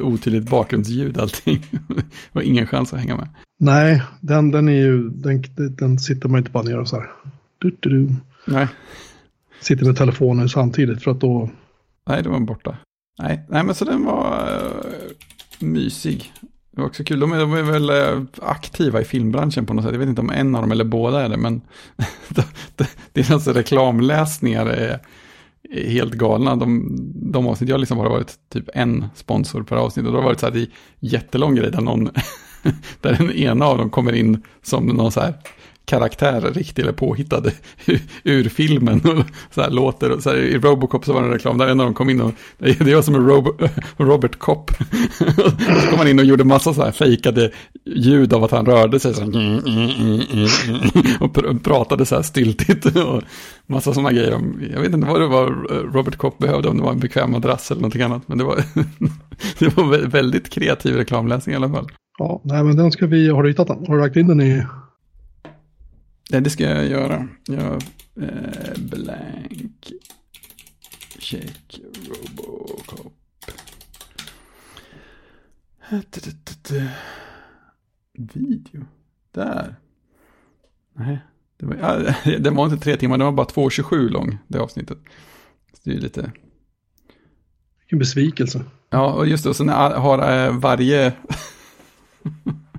[0.00, 1.66] otydligt bakgrundsljud allting.
[2.32, 3.28] Och ingen chans att hänga med.
[3.60, 7.10] Nej, den, den är ju, den, den sitter man inte bara ner och så här.
[7.58, 8.14] Du, du, du.
[8.44, 8.68] Nej.
[9.60, 11.50] Sitter med telefonen samtidigt för att då.
[12.08, 12.76] Nej, då var borta.
[13.22, 16.32] Nej, nej men så den var uh, mysig.
[16.70, 17.20] Det var också kul.
[17.20, 19.92] De är, de är väl uh, aktiva i filmbranschen på något sätt.
[19.92, 21.36] Jag vet inte om en av dem eller båda är det.
[21.36, 21.60] Men
[23.12, 24.98] deras reklamläsningar är,
[25.70, 26.56] är helt galna.
[26.56, 26.88] De,
[27.32, 30.06] de avsnitt jag har liksom har varit typ en sponsor per avsnitt.
[30.06, 32.04] Och då har det varit så här, i jättelång grej där någon
[33.00, 35.34] där den ena av dem kommer in som någon så här
[35.90, 37.42] karaktär, riktig eller påhittad,
[38.24, 39.00] ur filmen.
[39.00, 39.24] Och
[39.54, 41.86] så här låter, så här, I Robocop så var det en reklam där en av
[41.86, 44.70] dem kom in och, det var som en Rob, Robert Cop.
[45.82, 47.50] så kom han in och gjorde massa så här fejkade
[47.84, 49.62] ljud av att han rörde sig så här,
[51.20, 52.86] och pr pratade så här styltigt.
[52.96, 53.22] Och
[53.66, 54.40] massa sådana grejer.
[54.72, 55.46] Jag vet inte vad det var
[55.92, 58.22] Robert Cop behövde, om det var en bekväm madrass eller någonting annat.
[58.26, 58.62] Men det var,
[59.58, 61.88] det var väldigt kreativ reklamläsning i alla fall.
[62.18, 63.86] Ja, nej men den ska vi, har du hittat den?
[63.86, 64.62] Har du lagt in den i?
[66.32, 67.28] Ja, det ska jag göra.
[67.46, 67.82] Jag,
[68.22, 69.92] eh, blank.
[71.18, 73.12] Check Robocop.
[78.12, 78.84] Video.
[79.32, 79.76] Där.
[80.92, 81.18] Nej,
[81.56, 81.74] det var,
[82.24, 84.98] ja, den var inte tre timmar, den var bara 2.27 lång, det avsnittet.
[85.72, 86.32] Så det är lite...
[87.80, 88.64] Vilken besvikelse.
[88.90, 91.12] Ja, och just det, och sen har äh, varje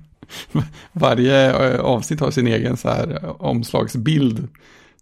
[0.92, 4.48] Varje eh, avsnitt har sin egen så här eh, omslagsbild.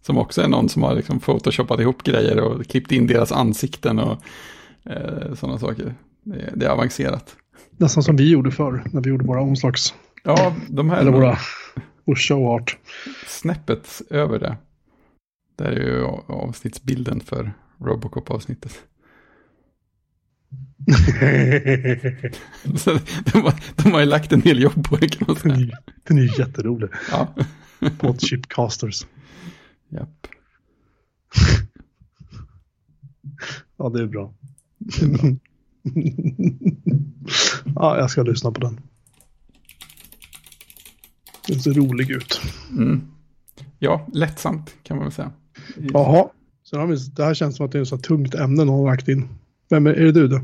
[0.01, 3.99] Som också är någon som har liksom photoshopat ihop grejer och klippt in deras ansikten
[3.99, 4.17] och
[4.85, 5.95] eh, sådana saker.
[6.23, 7.35] Det, det, är avancerat.
[7.77, 9.93] Nästan som vi gjorde förr när vi gjorde våra omslags...
[10.23, 10.97] Ja, de här...
[10.97, 11.37] Eller våra
[12.05, 12.77] vår show art.
[13.27, 14.57] Snäppet över det.
[15.55, 18.83] Det är ju avsnittsbilden för Robocop-avsnittet.
[23.25, 25.55] De, har, de har ju lagt en del jobb på det kan man säga.
[25.55, 26.89] Den är, den är jätterolig.
[27.11, 27.35] Ja.
[27.99, 29.05] På chipcasters.
[29.89, 30.27] Japp.
[33.77, 34.33] ja, det är bra.
[34.77, 35.35] Det är bra.
[37.75, 38.79] ja, jag ska lyssna på den.
[41.47, 42.41] Den ser rolig ut.
[42.71, 43.01] Mm.
[43.79, 45.31] Ja, lättsamt kan man väl säga.
[45.75, 46.29] Jaha,
[46.63, 49.07] så det här känns som att det är ett så tungt ämne någon har lagt
[49.07, 49.27] in.
[49.71, 50.39] Vem är, är det du då?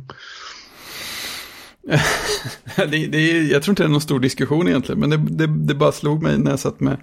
[2.76, 5.48] det, det är, jag tror inte det är någon stor diskussion egentligen, men det, det,
[5.48, 6.98] det bara slog mig när jag satt med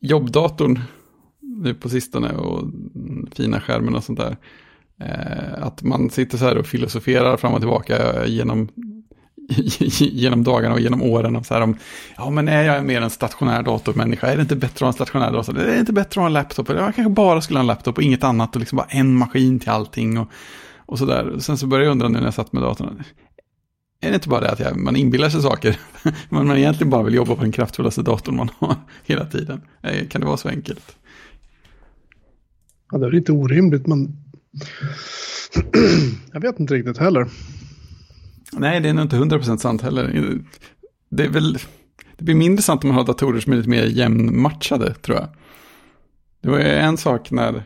[0.00, 0.80] jobbdatorn
[1.40, 2.70] nu på sistone och
[3.34, 4.36] fina skärmen och sånt där.
[5.00, 8.68] Eh, att man sitter så här och filosoferar fram och tillbaka genom,
[10.00, 11.36] genom dagarna och genom åren.
[11.36, 11.76] Och så här om,
[12.16, 14.26] ja men är jag mer en stationär datormänniska?
[14.26, 15.58] Är det inte bättre att ha en stationär dator?
[15.58, 16.68] Är det inte bättre att ha en laptop?
[16.68, 19.58] Jag kanske bara skulle ha en laptop och inget annat och liksom bara en maskin
[19.60, 20.18] till allting.
[20.18, 20.28] Och,
[20.86, 21.38] och så där.
[21.38, 23.02] Sen så började jag undra nu när jag satt med datorn.
[24.00, 25.80] Är det inte bara det att jag, man inbillar sig saker?
[26.28, 29.60] Men man egentligen bara vill jobba på den kraftfullaste datorn man har hela tiden.
[30.08, 30.96] Kan det vara så enkelt?
[32.92, 34.16] Ja, det är lite orimligt, men
[36.32, 37.28] jag vet inte riktigt heller.
[38.52, 40.38] Nej, det är nog inte 100% sant heller.
[41.08, 41.58] Det, är väl,
[42.16, 45.28] det blir mindre sant om man har datorer som är lite mer jämnmatchade, tror jag.
[46.40, 47.64] Det var en sak när,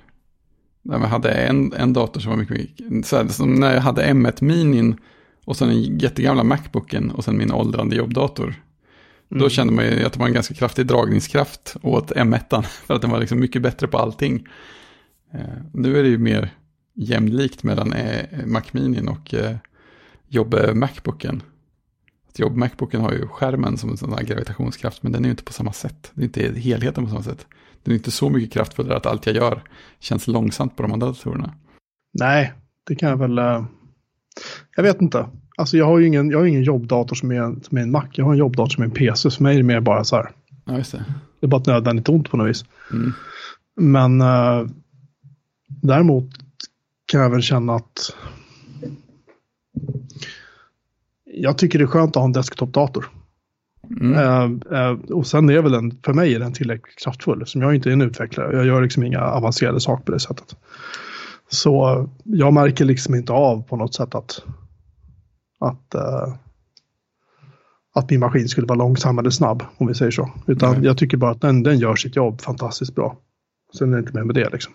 [0.83, 2.57] när man hade en, en dator som var mycket,
[2.91, 4.97] mycket så här, som när jag hade M1 Minin
[5.45, 8.55] och sen den jättegamla Macbooken och sen min åldrande jobbdator.
[9.31, 9.43] Mm.
[9.43, 13.03] Då kände man ju att det var en ganska kraftig dragningskraft åt M1, för att
[13.03, 14.49] den var liksom mycket bättre på allting.
[15.33, 15.41] Eh,
[15.73, 16.55] nu är det ju mer
[16.95, 19.57] jämlikt mellan eh, Mac Mini och eh,
[20.29, 21.43] jobb Macbooken.
[22.37, 25.45] Jobb Macbooken har ju skärmen som en sån här gravitationskraft, men den är ju inte
[25.45, 26.11] på samma sätt.
[26.15, 27.47] Det är inte helheten på samma sätt.
[27.83, 29.63] Den är inte så mycket kraftfullare att allt jag gör
[30.01, 31.55] känns långsamt på de andra datorerna.
[32.13, 32.53] Nej,
[32.87, 33.39] det kan jag väl...
[33.39, 33.65] Uh...
[34.77, 35.27] Jag vet inte.
[35.57, 38.05] Alltså jag har ju ingen, jag har ingen jobbdator som är, som är en Mac.
[38.13, 39.31] Jag har en jobbdator som är en PC.
[39.31, 40.31] För mig är det mer bara så här.
[40.65, 41.05] Ja, just det.
[41.41, 42.65] Det är bara ett nödvändigt ont på något vis.
[42.93, 43.13] Mm.
[43.77, 44.71] Men uh,
[45.69, 46.31] däremot
[47.07, 48.15] kan jag väl känna att
[51.25, 53.11] jag tycker det är skönt att ha en desktopdator.
[54.01, 54.13] Mm.
[54.13, 57.47] Uh, uh, och sen är väl den, för mig är den tillräckligt kraftfull.
[57.47, 58.57] Som jag inte är en utvecklare.
[58.57, 60.57] Jag gör liksom inga avancerade saker på det sättet.
[61.49, 64.43] Så jag märker liksom inte av på något sätt att,
[65.61, 66.35] att, uh,
[67.95, 70.31] att min maskin skulle vara långsam eller snabb, om vi säger så.
[70.47, 70.85] Utan Nej.
[70.85, 73.17] jag tycker bara att den, den gör sitt jobb fantastiskt bra.
[73.79, 74.73] Sen är det inte mer med det liksom.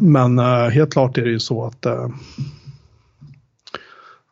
[0.00, 0.38] Men
[0.70, 1.86] helt klart är det ju så att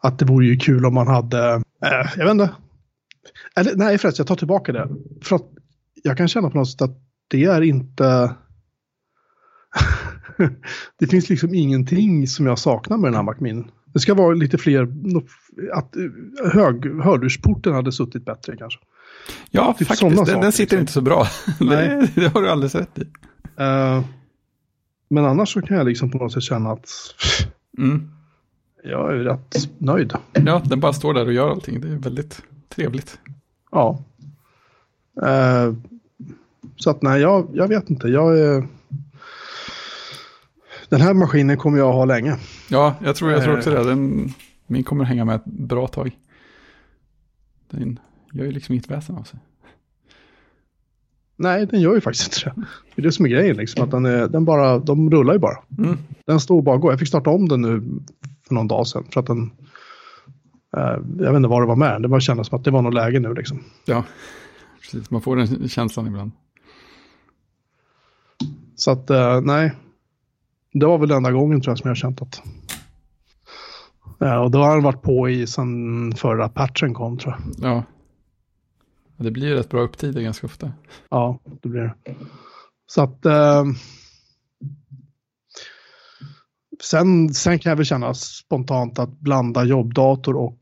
[0.00, 1.62] att det vore ju kul om man hade,
[2.16, 2.50] jag vet inte.
[3.56, 4.88] Eller nej förresten, jag tar tillbaka det.
[5.22, 5.46] För att
[6.02, 8.34] jag kan känna på något sätt att det är inte
[10.98, 13.70] det finns liksom ingenting som jag saknar med den här Macmin.
[13.92, 14.82] Det ska vara lite fler,
[15.72, 15.94] att
[16.52, 18.80] hög, hörlursporten hade suttit bättre kanske.
[19.50, 20.16] Ja, typ faktiskt.
[20.16, 20.78] Den, saker, den, sitter liksom.
[20.78, 21.26] inte så bra.
[21.60, 21.88] Nej.
[21.88, 23.02] det, det, har du alldeles rätt i.
[23.02, 24.04] Uh,
[25.10, 26.88] men annars så kan jag liksom på något sätt känna att
[27.78, 28.10] mm.
[28.84, 30.12] jag är rätt nöjd.
[30.32, 31.80] Ja, den bara står där och gör allting.
[31.80, 33.18] Det är väldigt trevligt.
[33.70, 34.04] Ja.
[35.22, 35.74] Uh,
[36.76, 38.08] så att nej, jag, jag vet inte.
[38.08, 38.66] Jag är
[40.88, 42.36] den här maskinen kommer jag ha länge.
[42.70, 43.84] Ja, jag tror, jag tror också det.
[43.84, 44.32] Den,
[44.66, 46.16] min kommer hänga med ett bra tag.
[47.70, 47.98] Den
[48.32, 49.40] gör ju liksom inget väsen av sig.
[51.36, 52.66] Nej, den gör ju faktiskt inte det.
[52.94, 55.38] Det är det som är grejen, liksom, att den, är, den bara, de rullar ju
[55.38, 55.58] bara.
[55.78, 55.98] Mm.
[56.24, 56.92] Den står bara och går.
[56.92, 57.82] Jag fick starta om den nu
[58.48, 59.04] för någon dag sedan.
[59.10, 59.67] För att den, eh,
[60.70, 62.94] jag vet inte vad det var med Det bara kändes som att det var något
[62.94, 63.64] läge nu liksom.
[63.84, 64.04] Ja,
[64.80, 65.10] precis.
[65.10, 66.32] Man får den känslan ibland.
[68.74, 69.72] Så att, eh, nej,
[70.72, 72.42] det var väl enda gången tror jag som jag har känt att...
[74.18, 77.70] Ja, och då har han varit på i sen förra patchen kom tror jag.
[77.70, 77.82] Ja.
[79.16, 80.72] Det blir rätt bra upptider ganska ofta.
[81.08, 82.14] Ja, det blir det.
[82.86, 83.26] Så att...
[86.82, 90.58] Sen, sen kan jag väl känna spontant att blanda jobbdator och...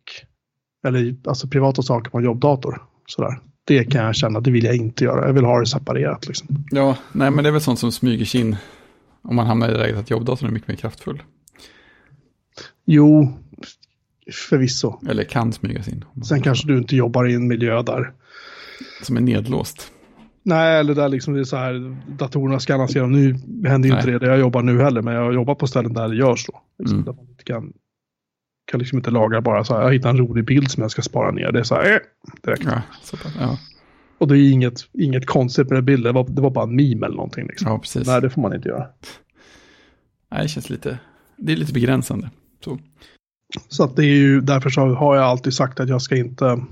[0.87, 2.83] Eller alltså privata saker på en jobbdator.
[3.07, 3.41] Sådär.
[3.65, 5.27] Det kan jag känna, det vill jag inte göra.
[5.27, 6.65] Jag vill ha det separerat liksom.
[6.71, 8.57] Ja, nej men det är väl sånt som smyger sig in
[9.23, 11.23] om man hamnar i det läget att jobbdatorn är mycket mer kraftfull.
[12.85, 13.33] Jo,
[14.33, 15.01] förvisso.
[15.09, 16.05] Eller kan smygas in.
[16.29, 18.13] Sen kanske du inte jobbar i en miljö där.
[19.03, 19.93] Som är nedlåst.
[20.47, 23.13] Nej, eller där liksom det är så här, datorerna skannas igenom.
[23.13, 23.35] Nu
[23.69, 25.93] händer ju inte det där jag jobbar nu heller, men jag har jobbat på ställen
[25.93, 26.61] där det görs så.
[26.79, 27.05] Liksom, mm.
[27.05, 27.73] Där man inte kan,
[28.71, 31.03] kan liksom inte lagra bara så här, jag hittar en rolig bild som jag ska
[31.03, 31.53] spara ner.
[31.53, 31.99] Det är så här, äh,
[32.43, 32.65] direkt.
[32.65, 33.59] Ja, så, ja.
[34.19, 36.77] Och det är inget, inget konstigt med den bilden, det var, det var bara en
[36.77, 37.47] meme eller någonting.
[37.47, 37.71] Liksom.
[37.71, 38.07] Ja, precis.
[38.07, 38.87] Nej, det får man inte göra.
[40.31, 40.99] Nej, det känns lite,
[41.37, 42.31] det är lite begränsande.
[42.65, 42.79] Så,
[43.69, 46.65] så att det är ju, därför så har jag alltid sagt att jag ska inte,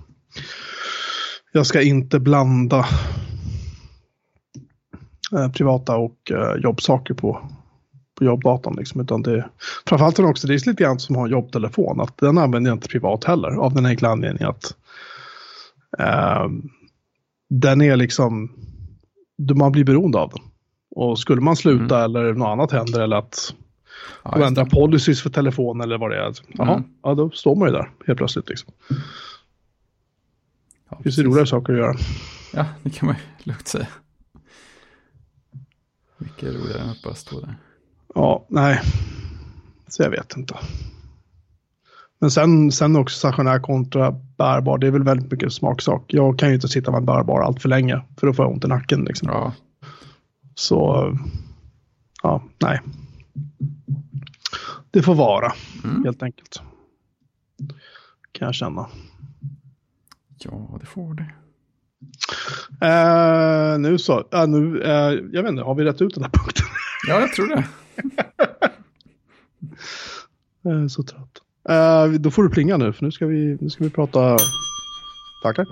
[1.52, 2.86] jag ska inte blanda
[5.36, 7.50] eh, privata och eh, jobbsaker på,
[8.18, 8.74] på jobbdatan.
[8.78, 9.48] Liksom, utan det,
[9.86, 12.70] framförallt är det också, det är lite grann som har en jobbtelefon, att den använder
[12.70, 13.48] jag inte privat heller.
[13.48, 14.74] Av den enkla anledningen att
[15.98, 16.48] eh,
[17.50, 18.52] den är liksom,
[19.54, 20.42] man blir beroende av den.
[20.96, 22.04] Och skulle man sluta mm.
[22.04, 23.54] eller något annat händer eller att
[24.22, 26.32] ja, de ändrar policies för telefon eller vad det är.
[26.48, 26.84] Jaha, mm.
[27.02, 28.48] ja, då står man ju där helt plötsligt.
[28.48, 28.72] Liksom.
[30.90, 31.94] Ja, det finns roligare saker att göra.
[32.52, 33.86] Ja, det kan man ju lugnt säga.
[36.24, 37.56] Mycket roligare än att bara stå där.
[38.14, 38.80] Ja, nej.
[39.88, 40.58] Så jag vet inte.
[42.18, 46.04] Men sen, sen också stationär kontra bärbar, det är väl väldigt mycket smaksak.
[46.06, 48.52] Jag kan ju inte sitta med en bärbar allt för länge, för då får jag
[48.52, 49.04] ont i nacken.
[49.04, 49.28] Liksom.
[49.28, 49.52] Ja.
[50.54, 51.10] Så,
[52.22, 52.80] ja, nej.
[54.90, 55.52] Det får vara,
[55.84, 56.04] mm.
[56.04, 56.62] helt enkelt.
[58.32, 58.86] Kan jag känna.
[60.38, 61.32] Ja, det får det.
[62.84, 64.88] Uh, nu så, uh, nu, uh,
[65.32, 66.66] jag vet inte, har vi rätt ut den här punkten?
[67.08, 67.64] Ja, jag tror det.
[70.70, 71.40] är så trött.
[72.20, 74.36] då får du plinga nu, för nu ska vi, nu ska vi prata...
[75.42, 75.66] Tackar.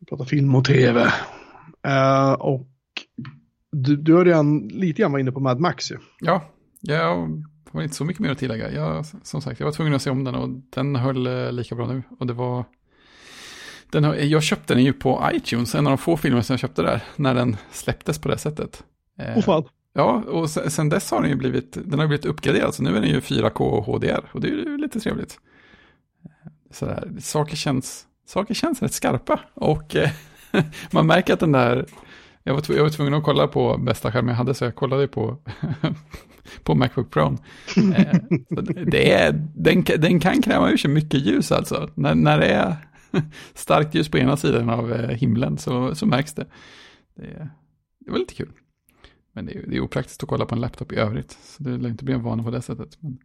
[0.00, 1.12] Vi prata film och tv.
[2.38, 2.66] och
[3.72, 5.98] du, du har redan lite grann varit inne på Mad Max ju.
[6.20, 6.44] Ja,
[6.80, 8.72] jag har inte så mycket mer att tillägga.
[8.72, 11.86] Jag, som sagt, jag var tvungen att se om den och den höll lika bra
[11.86, 12.02] nu.
[12.18, 12.64] Och det var
[13.92, 16.60] den har, jag köpte den ju på iTunes, en av de få filmer som jag
[16.60, 18.84] köpte där, när den släpptes på det sättet.
[19.18, 19.64] Eh, oh, fan.
[19.92, 22.96] Ja, och sen, sen dess har den ju blivit, den har blivit uppgraderad, så nu
[22.96, 25.38] är den ju 4K HDR, och det är ju lite trevligt.
[26.24, 30.10] Eh, sådär, saker känns, saker känns rätt skarpa, och eh,
[30.90, 31.86] man märker att den där,
[32.42, 35.08] jag var, jag var tvungen att kolla på bästa skärmen jag hade, så jag kollade
[35.08, 35.36] på,
[36.62, 37.38] på Macbook Pro.
[37.96, 38.14] Eh,
[38.86, 42.76] det är, den, den kan kräva ur sig mycket ljus alltså, när, när det är
[43.54, 46.46] starkt ljus på ena sidan av eh, himlen så, så märks det.
[47.14, 47.50] det.
[47.98, 48.52] Det var lite kul.
[49.32, 51.38] Men det är, det är opraktiskt att kolla på en laptop i övrigt.
[51.42, 53.02] Så det lär inte bli en vana på det sättet.
[53.02, 53.18] Men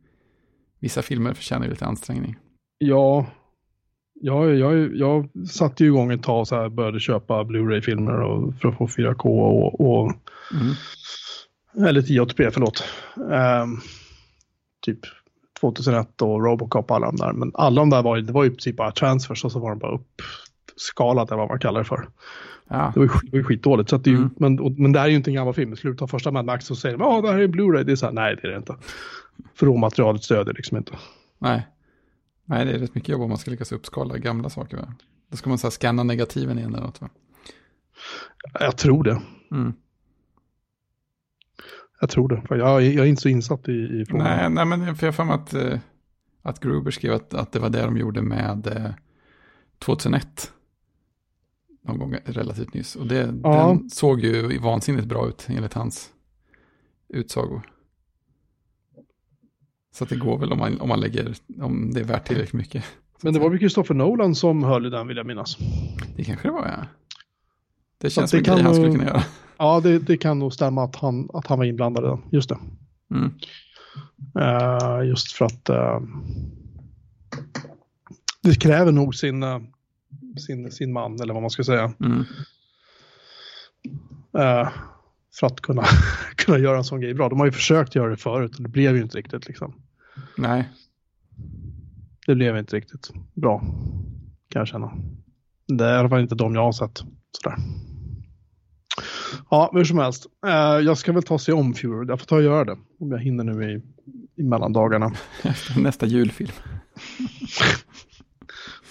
[0.79, 2.35] vissa filmer förtjänar lite ansträngning.
[2.77, 3.25] Ja,
[4.21, 8.77] jag, jag, jag satte ju igång ett tag så här började köpa Blu-ray-filmer för att
[8.77, 10.13] få 4K och, och
[10.53, 11.87] mm.
[11.87, 12.83] eller 1080p, förlåt.
[13.15, 13.81] Um,
[14.81, 14.99] typ
[15.59, 17.33] 2001 och Robocop och alla de där.
[17.33, 19.69] Men alla de där var, det var ju i princip bara transfers och så var
[19.69, 19.99] de bara
[20.71, 22.09] uppskalat eller vad man kallar det för.
[22.67, 22.91] Ja.
[22.93, 23.89] Det, var, det var skitdåligt.
[23.89, 24.29] Så det mm.
[24.37, 25.73] men, och, men det här är ju inte en gammal film.
[25.73, 27.83] I slutet av första Mad Max så säger de att det här är Blu-ray.
[27.83, 28.75] Det är så här, nej det är det inte.
[29.53, 30.91] För råmaterialet stöder liksom inte.
[31.39, 31.67] Nej.
[32.45, 34.77] Nej, det är rätt mycket jobb om man ska lyckas uppskala gamla saker.
[34.77, 34.93] Va?
[35.31, 37.09] Då ska man så här scanna negativen igen eller något va?
[38.59, 39.21] Jag tror det.
[39.51, 39.73] Mm.
[41.99, 42.57] Jag tror det.
[42.57, 44.27] Jag, jag är inte så insatt i, i frågan.
[44.27, 45.79] Nej, nej, men för jag har att, eh,
[46.41, 48.93] att Gruber skrev att, att det var det de gjorde med
[49.79, 50.23] 2001.
[50.25, 50.29] Eh,
[51.87, 52.95] Någon gång relativt nyss.
[52.95, 53.67] Och det, ja.
[53.67, 56.09] den såg ju vansinnigt bra ut enligt hans
[57.09, 57.61] utsagor.
[59.95, 62.83] Så det går väl om man, om man lägger, om det är värt tillräckligt mycket.
[63.21, 65.57] Men det var väl Christopher Nolan som höll i den vill jag minnas.
[66.15, 66.85] Det kanske det var ja.
[67.97, 69.23] Det känns som en grej han skulle kunna göra.
[69.57, 72.21] Ja, det, det, kan nog stämma att han, att han var inblandad i den.
[72.31, 72.57] Just det.
[73.11, 73.31] Mm.
[74.39, 75.99] Uh, just för att uh,
[78.41, 79.59] det kräver nog sin, uh,
[80.47, 81.93] sin, sin man, eller vad man ska säga.
[81.99, 82.23] Mm.
[85.39, 85.83] för att kunna,
[86.35, 87.29] kunna göra en sån grej bra.
[87.29, 89.73] De har ju försökt göra det förut och det blev ju inte riktigt liksom.
[90.37, 90.69] Nej.
[92.27, 93.59] Det blev inte riktigt bra,
[94.49, 94.91] kan jag känna.
[95.67, 97.03] Det är i alla fall inte de jag har sett.
[97.31, 97.57] Sådär.
[99.49, 100.25] Ja, hur som helst.
[100.45, 100.51] Uh,
[100.85, 102.07] jag ska väl ta sig om Fury.
[102.07, 102.77] Jag får ta och göra det.
[102.99, 103.81] Om jag hinner nu i,
[104.41, 105.11] i mellandagarna.
[105.77, 106.51] Nästa julfilm.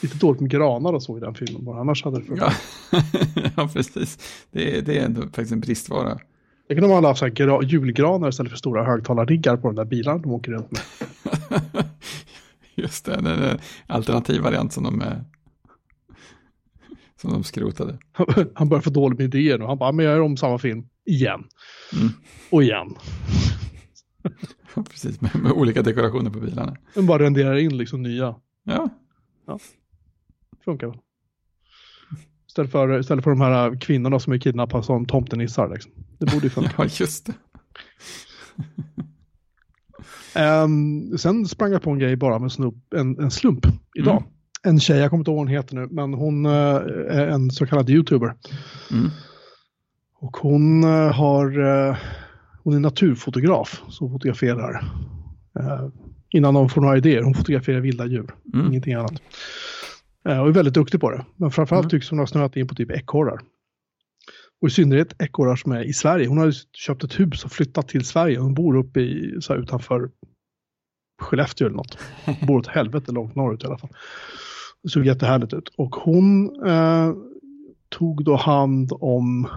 [0.01, 1.65] Lite dåligt med granar och så i den filmen.
[1.65, 1.81] Bara.
[1.81, 2.55] Annars hade det funkat.
[2.93, 3.03] Ja.
[3.57, 4.19] ja, precis.
[4.51, 6.19] Det är, det är ändå faktiskt en bristvara.
[6.67, 10.19] Jag kunde ha haft så här julgranar istället för stora högtalarriggar på de där bilarna
[10.19, 10.83] de åker runt med.
[12.75, 15.25] Just det, en alternativ variant som de är
[17.25, 17.99] som de skrotade.
[18.55, 19.65] Han börjar få dåligt med idéer nu.
[19.65, 21.45] Han bara, men jag gör om samma film igen.
[21.93, 22.09] Mm.
[22.51, 22.95] Och igen.
[24.91, 26.77] Precis, med, med, olika dekorationer på bilarna.
[26.95, 28.35] Men bara renderar in liksom nya.
[28.65, 28.89] Ja.
[29.47, 29.59] ja.
[30.65, 30.99] Funkar väl.
[32.49, 35.69] Istället för, istället för de här kvinnorna som är kidnappade som tomtenissar.
[35.69, 35.93] Liksom.
[36.19, 36.71] Det borde ju funka.
[36.79, 37.35] ja, just det.
[40.63, 44.23] um, sen sprang jag på en grej bara med snupp, en, en slump idag.
[44.23, 44.34] Mm
[44.65, 47.51] en tjej, jag kommer inte ihåg vad hon heter nu, men hon eh, är en
[47.51, 48.35] så kallad YouTuber.
[48.91, 49.11] Mm.
[50.21, 51.97] Och hon eh, har, eh,
[52.63, 54.85] hon är naturfotograf som fotograferar.
[56.31, 58.67] Innan de får några idéer, hon fotograferar vilda djur, mm.
[58.67, 59.23] ingenting annat.
[60.25, 61.25] Och är väldigt duktig på det.
[61.37, 61.91] Men framförallt mm.
[61.91, 63.41] tycks hon ha snöat in på typ ekorrar.
[64.61, 66.29] Och i synnerhet ekorrar som är i Sverige.
[66.29, 68.39] Hon har köpt ett hus och flyttat till Sverige.
[68.39, 70.11] Hon bor uppe i, så här, utanför
[71.23, 71.99] Skellefteå eller något.
[72.25, 73.91] Hon bor åt helvete långt norrut i alla fall.
[74.85, 75.69] Det såg jättehärligt ut.
[75.77, 77.13] Och hon eh,
[77.89, 79.49] tog då hand om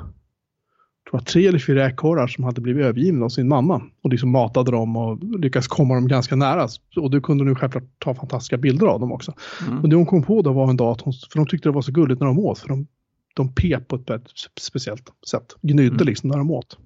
[1.10, 3.82] tror jag, tre eller fyra ekorrar som hade blivit övergivna av sin mamma.
[4.02, 6.68] Och liksom matade dem och lyckades komma dem ganska nära.
[6.96, 9.34] Och du kunde nu självklart ta fantastiska bilder av dem också.
[9.68, 9.82] Mm.
[9.82, 11.74] Och det hon kom på då var en dag att hon, för de tyckte det
[11.74, 12.60] var så gulligt när de åt.
[12.60, 12.88] För de,
[13.36, 14.24] de pep på ett
[14.60, 15.56] speciellt sätt.
[15.62, 16.06] Gnydde mm.
[16.06, 16.78] liksom när de åt.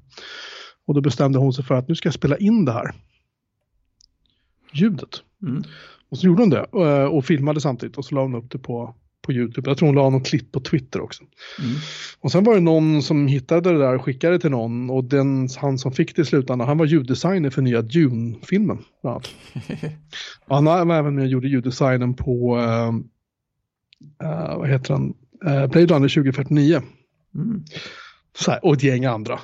[0.85, 2.95] Och då bestämde hon sig för att nu ska jag spela in det här
[4.73, 5.23] ljudet.
[5.41, 5.63] Mm.
[6.11, 8.51] Och så gjorde hon det och, eh, och filmade samtidigt och så la hon upp
[8.51, 9.69] det på, på YouTube.
[9.69, 11.23] Jag tror hon la någon klipp på Twitter också.
[11.59, 11.75] Mm.
[12.19, 15.03] Och sen var det någon som hittade det där och skickade det till någon och
[15.03, 18.77] den, han som fick det i slutändan, han var ljuddesigner för nya Dune-filmen.
[20.47, 22.93] han var även med och gjorde ljuddesignen på, uh,
[24.57, 25.13] vad heter den,
[25.45, 26.81] uh, Blade Runner 2049.
[27.35, 27.63] Mm.
[28.37, 29.39] Så här, och ett gäng andra.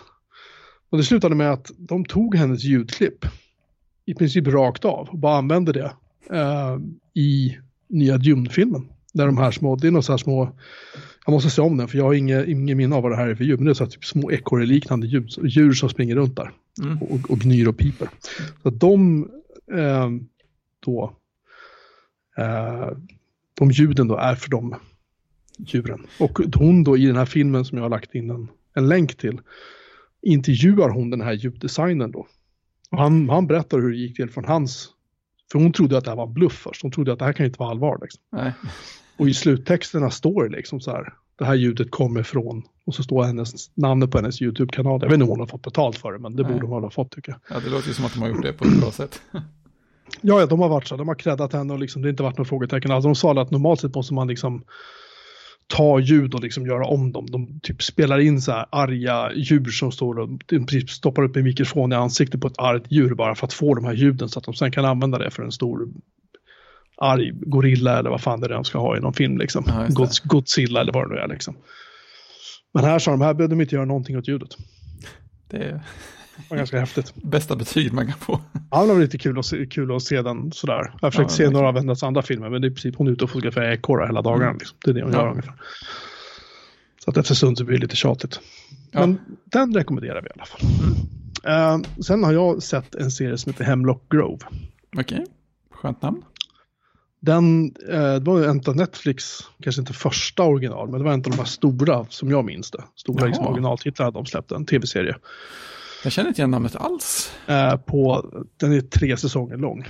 [0.89, 3.25] Och det slutade med att de tog hennes ljudklipp
[4.05, 5.91] i princip rakt av och bara använde det
[6.31, 6.79] uh,
[7.13, 7.57] i
[7.89, 8.87] nya Dune-filmen.
[9.13, 10.55] Där de här små, det är några så här små,
[11.25, 13.27] jag måste se om den för jag har inget, inget minne av vad det här
[13.27, 16.15] är för djur, men det är så här typ små ekorreliknande djur, djur som springer
[16.15, 16.51] runt där
[16.83, 17.01] mm.
[17.01, 18.09] och, och gnyr och piper.
[18.61, 19.29] Så att de
[19.73, 20.09] eh,
[20.79, 21.13] då,
[22.37, 22.89] eh,
[23.53, 24.75] de ljuden då är för de
[25.57, 26.05] djuren.
[26.19, 29.17] Och hon då i den här filmen som jag har lagt in en, en länk
[29.17, 29.41] till,
[30.21, 32.27] intervjuar hon den här ljuddesignern då.
[32.91, 34.89] Han, han berättar hur det gick till från hans
[35.51, 36.81] för hon trodde att det här var en bluff först.
[36.81, 37.99] Hon trodde att det här kan inte vara allvar.
[38.01, 38.21] Liksom.
[39.17, 41.13] Och i sluttexterna står det liksom så här.
[41.37, 42.63] Det här ljudet kommer från.
[42.85, 44.99] Och så står hennes, namnet på hennes YouTube-kanal.
[45.01, 46.51] Jag vet inte om hon har fått betalt för det, men det Nej.
[46.53, 47.57] borde hon ha fått tycker jag.
[47.57, 49.21] Ja, det låter ju som att de har gjort det på ett bra sätt.
[50.21, 50.97] ja, ja, de har varit så.
[50.97, 52.91] De har creddat henne och liksom, det har inte varit några frågetecken.
[52.91, 54.63] Alltså, de sa att normalt sett måste man liksom
[55.67, 57.25] ta ljud och liksom göra om dem.
[57.31, 61.43] De typ spelar in så här arga djur som står och typ stoppar upp en
[61.43, 64.39] mikrofon i ansiktet på ett argt djur bara för att få de här ljuden så
[64.39, 65.87] att de sen kan använda det för en stor
[66.97, 69.63] arg gorilla eller vad fan det är de ska ha i någon film liksom.
[69.67, 71.55] Ja, Gods, Godzilla eller vad det nu är liksom.
[72.73, 74.49] Men här sa de, här behövde de inte göra någonting åt ljudet.
[75.47, 75.81] Det
[76.49, 77.15] var ganska häftigt.
[77.15, 78.41] Bästa betyg man kan få.
[78.71, 80.91] Ja, det var lite kul att se, kul att se den sådär.
[80.93, 82.95] Jag har försökt ja, se några av hennes andra filmer, men det är i princip
[82.95, 84.45] hon är ute och fotograferar ekorrar hela dagarna.
[84.45, 84.57] Mm.
[84.57, 84.77] Liksom.
[84.85, 85.19] Det är det hon ja.
[85.19, 85.53] gör ungefär.
[87.05, 88.39] Så att efter stund så blir det lite tjatigt.
[88.91, 88.99] Ja.
[88.99, 90.61] Men den rekommenderar vi i alla fall.
[90.79, 91.17] Mm.
[91.45, 94.45] Uh, sen har jag sett en serie som heter Hemlock Grove.
[94.97, 95.25] Okej, okay.
[95.71, 96.23] skönt namn.
[97.19, 101.19] Den, uh, det var en av Netflix, kanske inte första original, men det var en
[101.19, 102.83] av de här stora som jag minns det.
[102.95, 105.15] Stora liksom, originaltitlar de släppte, en tv-serie.
[106.07, 107.31] Jag känner inte igen namnet alls.
[107.49, 108.25] Uh, på,
[108.57, 109.83] den är tre säsonger lång.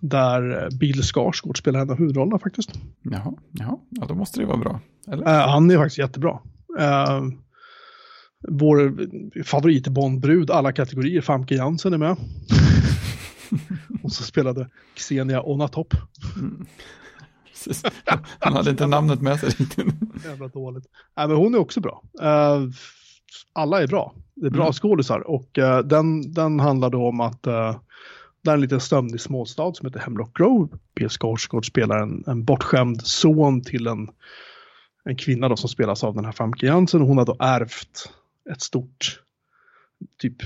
[0.00, 2.70] Där Bill Skarsgård spelar en av huvudrollerna faktiskt.
[3.02, 3.78] Jaha, jaha.
[3.90, 4.80] ja då måste det vara bra.
[5.12, 5.48] Eller?
[5.48, 6.38] han är faktiskt jättebra.
[8.48, 8.96] vår
[9.44, 12.16] favorit Bondbrud, alla kategorier, Famke Jansen är med.
[14.02, 15.94] och så spelade Xenia Onatop.
[16.36, 16.66] Mm.
[18.38, 19.86] Han hade inte namnet med sig riktigt.
[20.24, 20.84] Jävla dåligt.
[21.16, 22.02] Nej, men hon är också bra.
[22.22, 22.70] Uh,
[23.52, 24.14] alla är bra.
[24.34, 24.72] Det är bra mm.
[24.72, 27.76] skådisar och uh, den, den handlar då om att uh,
[28.42, 30.68] det är en liten sömnig småstad som heter Hemlock Grove.
[30.94, 34.08] Bill Skarsgård spelar en, en bortskämd son till en,
[35.04, 37.00] en kvinna då som spelas av den här Famke Jansen.
[37.00, 38.12] Hon har då ärvt
[38.50, 39.20] ett stort
[40.18, 40.36] typ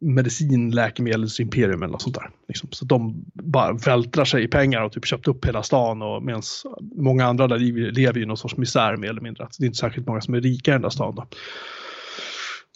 [0.00, 2.30] medicin, läkemedelsimperium eller något sånt där.
[2.48, 2.68] Liksom.
[2.72, 6.42] Så de bara vältrar sig i pengar och typ köpt upp hela stan och medan
[6.96, 7.58] många andra där
[7.92, 9.48] lever i någon sorts misär mer eller mindre.
[9.58, 11.14] det är inte särskilt många som är rika i den där stan.
[11.14, 11.26] Då.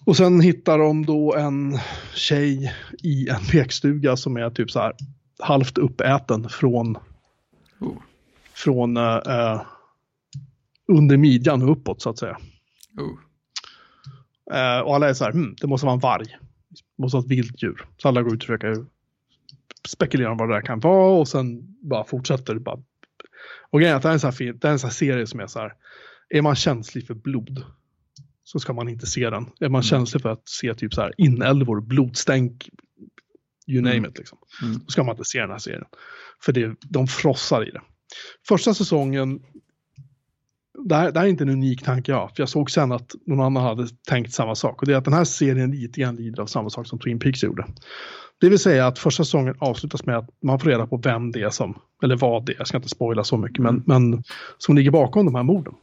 [0.05, 1.78] Och sen hittar de då en
[2.14, 2.72] tjej
[3.03, 4.92] i en lekstuga som är typ så här
[5.38, 6.96] halvt uppäten från,
[7.78, 7.96] oh.
[8.55, 9.62] från uh,
[10.88, 12.38] under midjan och uppåt så att säga.
[12.98, 13.18] Oh.
[14.53, 16.26] Uh, och alla är så här, hm, det måste vara en varg.
[16.68, 17.84] Det måste vara ett vilt djur.
[17.96, 18.86] Så alla går ut och försöker
[19.88, 22.59] spekulera om vad det där kan vara och sen bara fortsätter.
[22.59, 22.82] Bara.
[23.70, 25.26] Och grejen är att det är en sån här, det är en sån här serie
[25.26, 25.74] som är så här,
[26.28, 27.64] är man känslig för blod
[28.53, 29.42] så ska man inte se den.
[29.42, 29.82] Är man mm.
[29.82, 32.68] känslig för att se typ så här inälvor, blodstänk,
[33.66, 34.11] you name mm.
[34.11, 34.78] it, liksom, mm.
[34.78, 35.84] då ska man inte se den här serien.
[36.44, 37.80] För det, de frossar i det.
[38.48, 39.42] Första säsongen,
[40.88, 43.14] det här, det här är inte en unik tanke jag för jag såg sen att
[43.26, 44.82] någon annan hade tänkt samma sak.
[44.82, 47.18] Och det är att den här serien lite grann lider av samma sak som Twin
[47.18, 47.66] Peaks gjorde.
[48.40, 51.42] Det vill säga att första säsongen avslutas med att man får reda på vem det
[51.42, 54.22] är som, eller vad det är, jag ska inte spoila så mycket, men, men
[54.59, 55.74] som ligger bakom de här morden.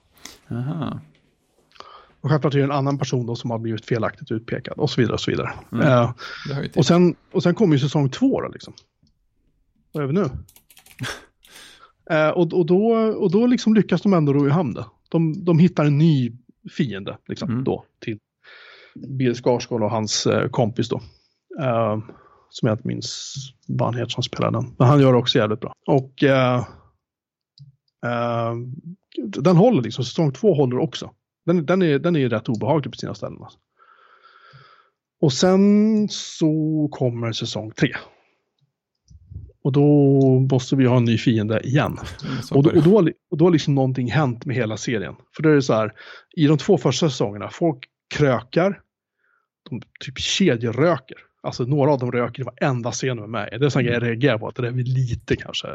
[0.51, 0.99] Aha.
[2.21, 5.01] Och självklart är det en annan person då som har blivit felaktigt utpekad och så
[5.01, 5.13] vidare.
[5.13, 5.51] Och så vidare.
[5.71, 5.87] Mm.
[5.87, 6.11] Eh,
[6.75, 8.73] och, sen, och sen kommer ju säsong två då liksom.
[9.91, 10.29] Vad är vi nu?
[12.09, 14.85] eh, och, och då, och då liksom lyckas de ändå ro i hamn det.
[15.09, 16.31] De, de hittar en ny
[16.77, 17.63] fiende liksom, mm.
[17.63, 18.19] då till,
[19.07, 21.01] Bill Skarsgård och hans eh, kompis då.
[21.61, 21.97] Eh,
[22.49, 23.35] som jag inte minns
[23.67, 24.75] vad han heter som spelar den.
[24.77, 25.73] Men han gör det också jävligt bra.
[25.87, 26.57] Och eh,
[28.05, 28.55] eh,
[29.25, 31.11] den håller liksom, säsong två håller också.
[31.49, 33.37] Den, den, är, den är rätt obehaglig på sina ställen.
[33.41, 33.59] Alltså.
[35.21, 37.95] Och sen så kommer säsong tre.
[39.63, 39.85] Och då
[40.51, 41.97] måste vi ha en ny fiende igen.
[42.51, 45.15] Och då, och, då, och då har liksom någonting hänt med hela serien.
[45.35, 45.93] För då är det så här,
[46.31, 47.85] i de två första säsongerna, folk
[48.15, 48.81] krökar,
[49.69, 51.17] de typ kedjeröker.
[51.41, 53.57] Alltså några av dem röker i varenda scen med mig.
[53.59, 55.67] Det är sånt jag reagerar på, att det är lite kanske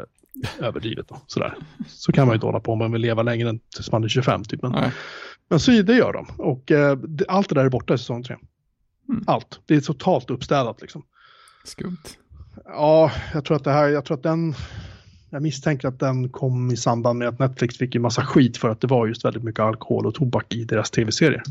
[0.59, 1.07] överdrivet.
[1.07, 1.53] Då, sådär.
[1.87, 4.03] Så kan man ju inte hålla på om man vill leva längre än tills man
[4.03, 4.61] är 25 typ.
[4.61, 4.91] Men,
[5.49, 6.27] men så det gör de.
[6.37, 8.35] Och eh, det, allt det där är borta i säsong 3.
[9.09, 9.23] Mm.
[9.27, 9.59] Allt.
[9.65, 11.03] Det är totalt uppstädat liksom.
[11.63, 12.03] Skumt.
[12.65, 14.53] Ja, jag tror att det här, jag tror att den,
[15.29, 18.69] jag misstänker att den kom i samband med att Netflix fick en massa skit för
[18.69, 21.43] att det var just väldigt mycket alkohol och tobak i deras tv-serier.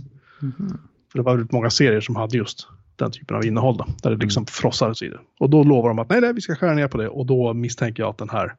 [0.42, 0.78] Mm.
[1.12, 4.11] För det var väldigt många serier som hade just den typen av innehåll då, där
[4.11, 4.47] det liksom mm.
[4.47, 5.20] frossades i det.
[5.40, 7.55] Och då lovar de att nej, nej, vi ska skära ner på det och då
[7.55, 8.55] misstänker jag att den här,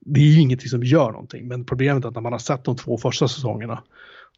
[0.00, 2.64] det är ju ingenting som gör någonting, men problemet är att när man har sett
[2.64, 3.82] de två första säsongerna,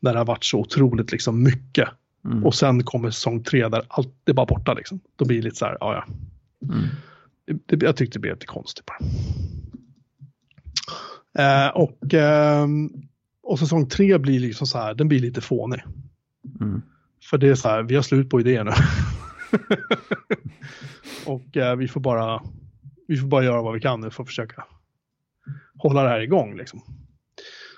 [0.00, 1.88] där det har varit så otroligt liksom mycket,
[2.24, 2.46] mm.
[2.46, 5.56] och sen kommer säsong tre där allt är bara borta liksom, då blir det lite
[5.56, 6.04] så här, ja ja.
[6.74, 6.88] Mm.
[7.66, 8.98] Det, jag tyckte det blev lite konstigt bara.
[11.38, 12.66] Eh, och, eh,
[13.42, 15.80] och säsong tre blir liksom så här, den blir lite fånig.
[16.60, 16.82] Mm.
[17.30, 18.70] För det är så här, vi har slut på idéer nu.
[21.26, 22.42] och eh, vi får bara
[23.08, 24.64] vi får bara göra vad vi kan nu för att försöka
[25.78, 26.82] hålla det här igång liksom.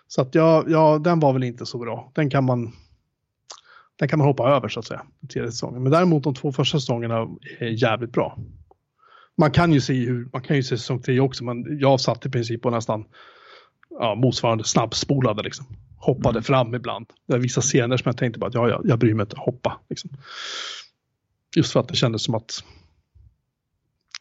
[0.09, 2.13] Så att ja, ja, den var väl inte så bra.
[2.15, 2.73] Den kan man
[3.99, 5.03] den kan man hoppa över så att säga.
[5.33, 5.83] Tredje säsongen.
[5.83, 8.39] Men däremot de två första säsongerna är jävligt bra.
[9.37, 12.27] Man kan ju se hur, man kan ju se säsong tre också, men jag satt
[12.27, 13.05] i princip på nästan
[13.91, 15.67] ja, motsvarande snabbspolade liksom.
[15.97, 16.43] Hoppade mm.
[16.43, 17.07] fram ibland.
[17.27, 19.37] Det var vissa scener som jag tänkte bara att ja, jag, jag bryr mig inte,
[19.39, 19.81] hoppa.
[19.89, 20.11] Liksom.
[21.57, 22.65] Just för att det kändes som att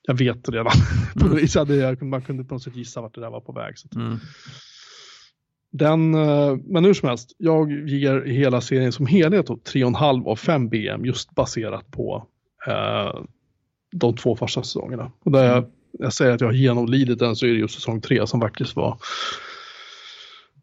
[0.04, 0.74] jag vet redan.
[1.22, 2.10] Mm.
[2.10, 3.78] man kunde på något sätt gissa vart det där var på väg.
[3.78, 4.20] Så mm.
[5.72, 10.70] Den, eh, men hur som helst, jag ger hela serien som helhet 3,5 av 5
[10.70, 12.28] BM just baserat på
[12.68, 13.22] eh,
[13.92, 15.12] de två första säsongerna.
[15.24, 15.70] Och där jag, mm.
[15.92, 18.76] jag säger att jag har genomlidit den så är det just säsong 3 som faktiskt
[18.76, 18.98] var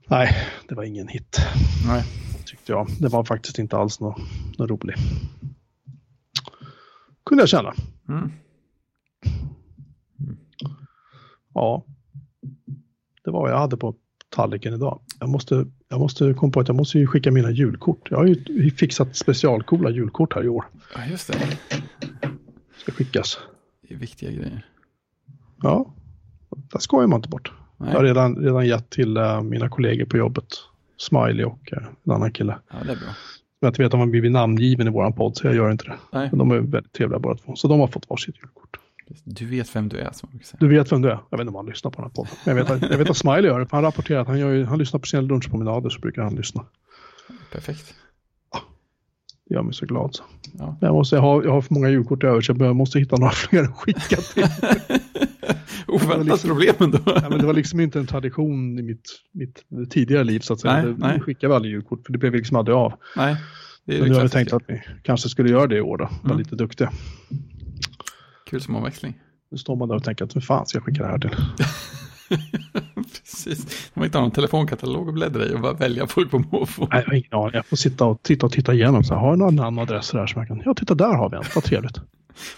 [0.09, 0.37] Nej,
[0.69, 1.41] det var ingen hit.
[1.87, 2.05] Nej.
[2.45, 2.89] Tyckte jag.
[3.01, 4.19] Det var faktiskt inte alls något,
[4.59, 4.99] något roligt.
[7.27, 7.75] Kunde jag känna.
[8.09, 8.33] Mm.
[11.55, 11.85] Ja.
[13.25, 13.95] Det var vad jag hade på
[14.29, 15.01] tallriken idag.
[15.21, 18.11] Jag måste, jag måste komma på att jag måste skicka mina julkort.
[18.11, 20.65] Jag har ju fixat specialcoola julkort här i år.
[20.95, 21.59] Ja, just det.
[22.77, 23.39] Ska skickas.
[23.83, 24.67] Det är viktiga grejer.
[25.63, 25.95] Ja,
[26.51, 27.53] där skojar man inte bort.
[27.77, 27.89] Nej.
[27.91, 30.47] Jag har redan, redan gett till uh, mina kollegor på jobbet.
[30.97, 32.59] Smiley och uh, en annan kille.
[32.71, 33.15] Ja, det är bra.
[33.67, 35.97] Jag inte vet om han blivit namngiven i våran podd, så jag gör inte det.
[36.13, 36.29] Nej.
[36.31, 37.57] Men de är väldigt trevliga båda två.
[37.57, 38.77] Så de har fått varsitt julkort.
[39.25, 40.59] Du vet vem du är, som säga.
[40.61, 41.19] Du vet vem du är.
[41.31, 42.33] Jag vet inte om han lyssnar på den här podden.
[42.45, 44.39] Men jag vet, att, jag vet att Smiley gör det, för han rapporterar att han,
[44.39, 46.65] gör, han lyssnar på sina lunchpromenader, så brukar han lyssna.
[47.53, 47.95] Perfekt.
[49.49, 50.15] Det gör mig så glad.
[50.15, 50.23] Så.
[50.59, 50.79] Ja.
[50.81, 53.33] Jag, måste, jag, har, jag har för många julkort över, så jag måste hitta några
[53.33, 54.45] fler att skicka till.
[55.87, 56.99] Oväntat liksom, problem ändå.
[57.07, 60.61] ja, men det var liksom inte en tradition i mitt, mitt tidigare liv så att
[60.61, 60.83] säga.
[60.83, 61.21] Nej, nej.
[61.21, 62.93] Skickade aldrig julkort för det blev liksom aldrig av.
[63.17, 63.37] Nej,
[63.85, 65.97] det är men nu har vi tänkt att vi kanske skulle göra det i år
[65.97, 66.09] då.
[66.23, 66.39] Var mm.
[66.39, 66.93] lite duktiga.
[68.51, 69.21] Kul som omväxling.
[69.51, 71.31] Nu står man där och tänker att hur fan ska jag skicka det här till?
[72.95, 73.91] Precis.
[73.95, 76.89] Man inte har någon telefonkatalog att bläddra i och bara välja folk på måfå.
[76.93, 77.51] Nej, jag har ingen aning.
[77.55, 79.05] Jag får sitta och titta och titta igenom.
[79.05, 80.63] Så har jag någon annan adress där som jag kan...
[80.65, 81.43] Ja, titta där har vi en.
[81.55, 82.01] Vad trevligt.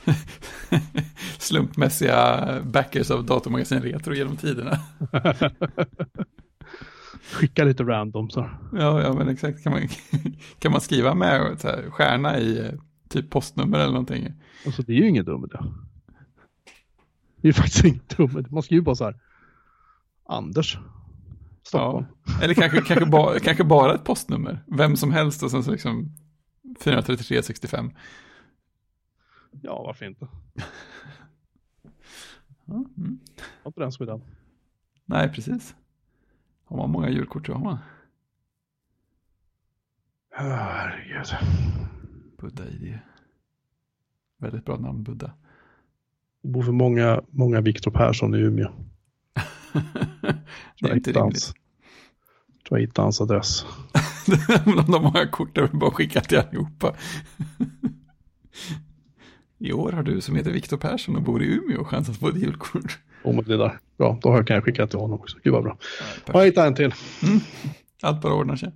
[1.39, 4.79] Slumpmässiga backers av datormagasin Retro genom tiderna.
[7.33, 8.51] Skicka lite random så.
[8.73, 9.63] Ja, ja men exakt.
[9.63, 9.89] Kan man,
[10.59, 12.73] kan man skriva med så här, stjärna i eh,
[13.09, 14.33] typ postnummer eller någonting?
[14.67, 15.51] Alltså det är ju inget dumt.
[17.37, 18.47] Det är faktiskt inget dumt.
[18.51, 19.17] Man skriver bara så här.
[20.29, 20.79] Anders.
[21.63, 22.07] Stockholm.
[22.27, 22.33] Ja.
[22.43, 24.65] Eller kanske, kanske, ba, kanske bara ett postnummer.
[24.67, 26.13] Vem som helst och sen så liksom
[26.81, 27.91] 43365.
[29.51, 30.29] Ja, varför inte?
[32.69, 33.19] mm.
[33.63, 34.23] Har inte den som är den.
[35.05, 35.75] Nej, precis.
[36.65, 37.79] Har man många julkort så har man.
[40.31, 41.27] Herregud.
[42.39, 42.99] Buddha-ID.
[44.39, 45.33] Väldigt bra namn, Buddha.
[46.43, 48.88] Det bor för många, många Viktor Persson i Umeå.
[50.81, 51.53] det är inte rimligt.
[52.59, 53.65] Jag tror jag hittade hans adress.
[54.65, 56.95] De har många kort, jag vill bara skicka till allihopa.
[59.59, 62.29] I år har du som heter Viktor Persson och bor i Umeå chans att få
[62.29, 62.99] ett julkort.
[63.25, 63.79] Oh, men det där.
[63.99, 65.37] Bra, då kan jag skicka till honom också.
[65.45, 65.79] Gud vad bra.
[66.27, 66.95] Ja, jag hittar en till.
[67.23, 67.41] Mm.
[68.03, 68.73] Allt bara ordnar sig.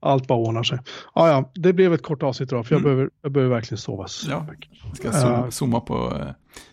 [0.00, 0.78] Allt bara ordnar sig.
[1.14, 2.90] Ja, ja, det blev ett kort avsnitt då, för jag, Mm.
[2.92, 4.06] behöver, jag behöver verkligen sova.
[4.28, 4.46] Ja.
[4.84, 5.12] Jag ska Ja.
[5.12, 6.32] zooma, zooma på eh,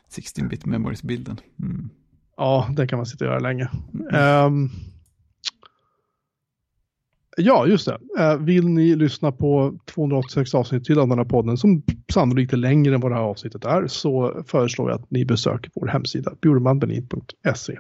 [0.10, 1.40] 16-bit memories-bilden.
[1.60, 1.90] Mm.
[2.40, 3.70] Ja, det kan man sitta och göra länge.
[4.12, 4.70] Ehm,
[7.38, 7.98] ja, just det.
[8.20, 11.84] Eh, vill ni lyssna på 286 avsnitt till av den här podden som
[12.14, 15.72] sannolikt är längre än vad det här avsnittet är så föreslår jag att ni besöker
[15.76, 17.80] vår hemsida bjurmanbenin.se.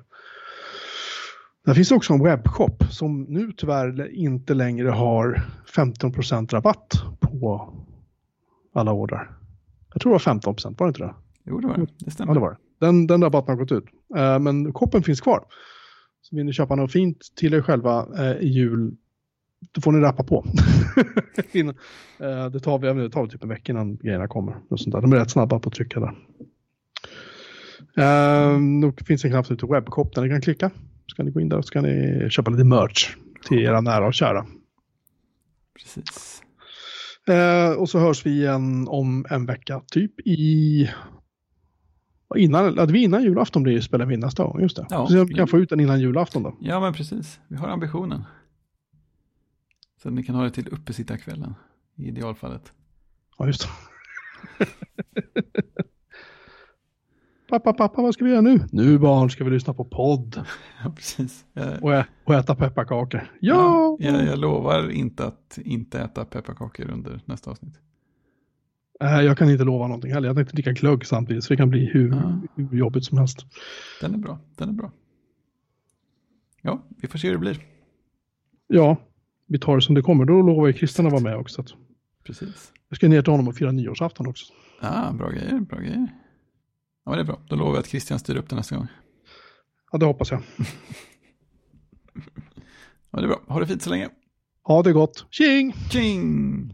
[1.65, 5.43] Där finns också en webbshop som nu tyvärr inte längre har
[5.75, 7.73] 15% rabatt på
[8.73, 9.31] alla ordrar.
[9.93, 11.13] Jag tror det var 15%, var det inte det?
[11.45, 11.87] Jo, det var det.
[11.97, 12.29] Det stämmer.
[12.29, 12.57] Ja, det var det.
[12.79, 13.85] Den, den rabatten har gått ut.
[14.17, 15.43] Eh, men koppen finns kvar.
[16.21, 18.91] Så vill ni köpa något fint till er själva eh, i jul,
[19.71, 20.45] då får ni rappa på.
[21.51, 21.75] Innan-
[22.19, 24.55] eh, det, tar vi, det tar väl typ en vecka innan grejerna kommer.
[24.69, 25.01] Och sånt där.
[25.01, 26.15] De är rätt snabba på att trycka där.
[27.97, 28.59] Eh,
[28.97, 30.71] det finns en knapp som heter webbshop där ni kan klicka.
[31.07, 33.15] Så kan ni gå in där och så kan ni köpa lite merch
[33.47, 34.45] till era nära och kära.
[35.79, 36.41] Precis.
[37.27, 40.89] Eh, och så hörs vi igen om en vecka, typ i...
[42.35, 44.85] Innan, ja, det blir innan julafton blir det spelar vi in nästa gång, just det.
[44.89, 45.07] Ja.
[45.07, 46.57] Så jag kan få ut den innan julafton då.
[46.61, 47.39] Ja, men precis.
[47.47, 48.23] Vi har ambitionen.
[50.01, 51.55] Så att ni kan ha det till uppesittarkvällen
[51.95, 52.73] i idealfallet.
[53.37, 54.65] Ja, just det.
[57.49, 58.59] pappa, pappa, vad ska vi göra nu?
[58.71, 60.35] Nu barn ska vi lyssna på podd
[60.83, 61.45] Ja, precis.
[61.53, 63.31] Jag, och, ä- och äta pepparkakor.
[63.41, 63.97] Ja!
[63.99, 67.79] jag, jag lovar inte att inte äta pepparkakor under nästa avsnitt.
[69.01, 70.27] Nej, jag kan inte lova någonting heller.
[70.27, 72.41] Jag tänkte dricka glögg samtidigt så det kan bli hur, Ja.
[72.55, 73.45] hur jobbigt som helst.
[74.01, 74.39] Den är bra.
[74.57, 74.91] Den är bra.
[76.61, 77.57] Ja, vi får se hur det blir.
[78.67, 78.97] Ja,
[79.47, 80.25] vi tar det som det kommer.
[80.25, 81.65] Då lovar jag Christian att vara med också.
[82.23, 82.73] Precis.
[82.89, 84.53] jag ska ner till honom och fira nyårsafton också.
[84.81, 86.07] Ah, bra grejer, bra grejer.
[87.05, 87.39] Ja, men det är bra.
[87.47, 88.87] Då lovar jag att Christian styr upp det nästa gång.
[89.91, 90.41] Ja, det hoppas jag.
[93.11, 93.41] Ja, det är bra.
[93.47, 94.09] Ha det fint så länge.
[94.63, 95.25] Ha det gott.
[95.29, 95.73] Tjing!
[95.91, 96.73] Tjing!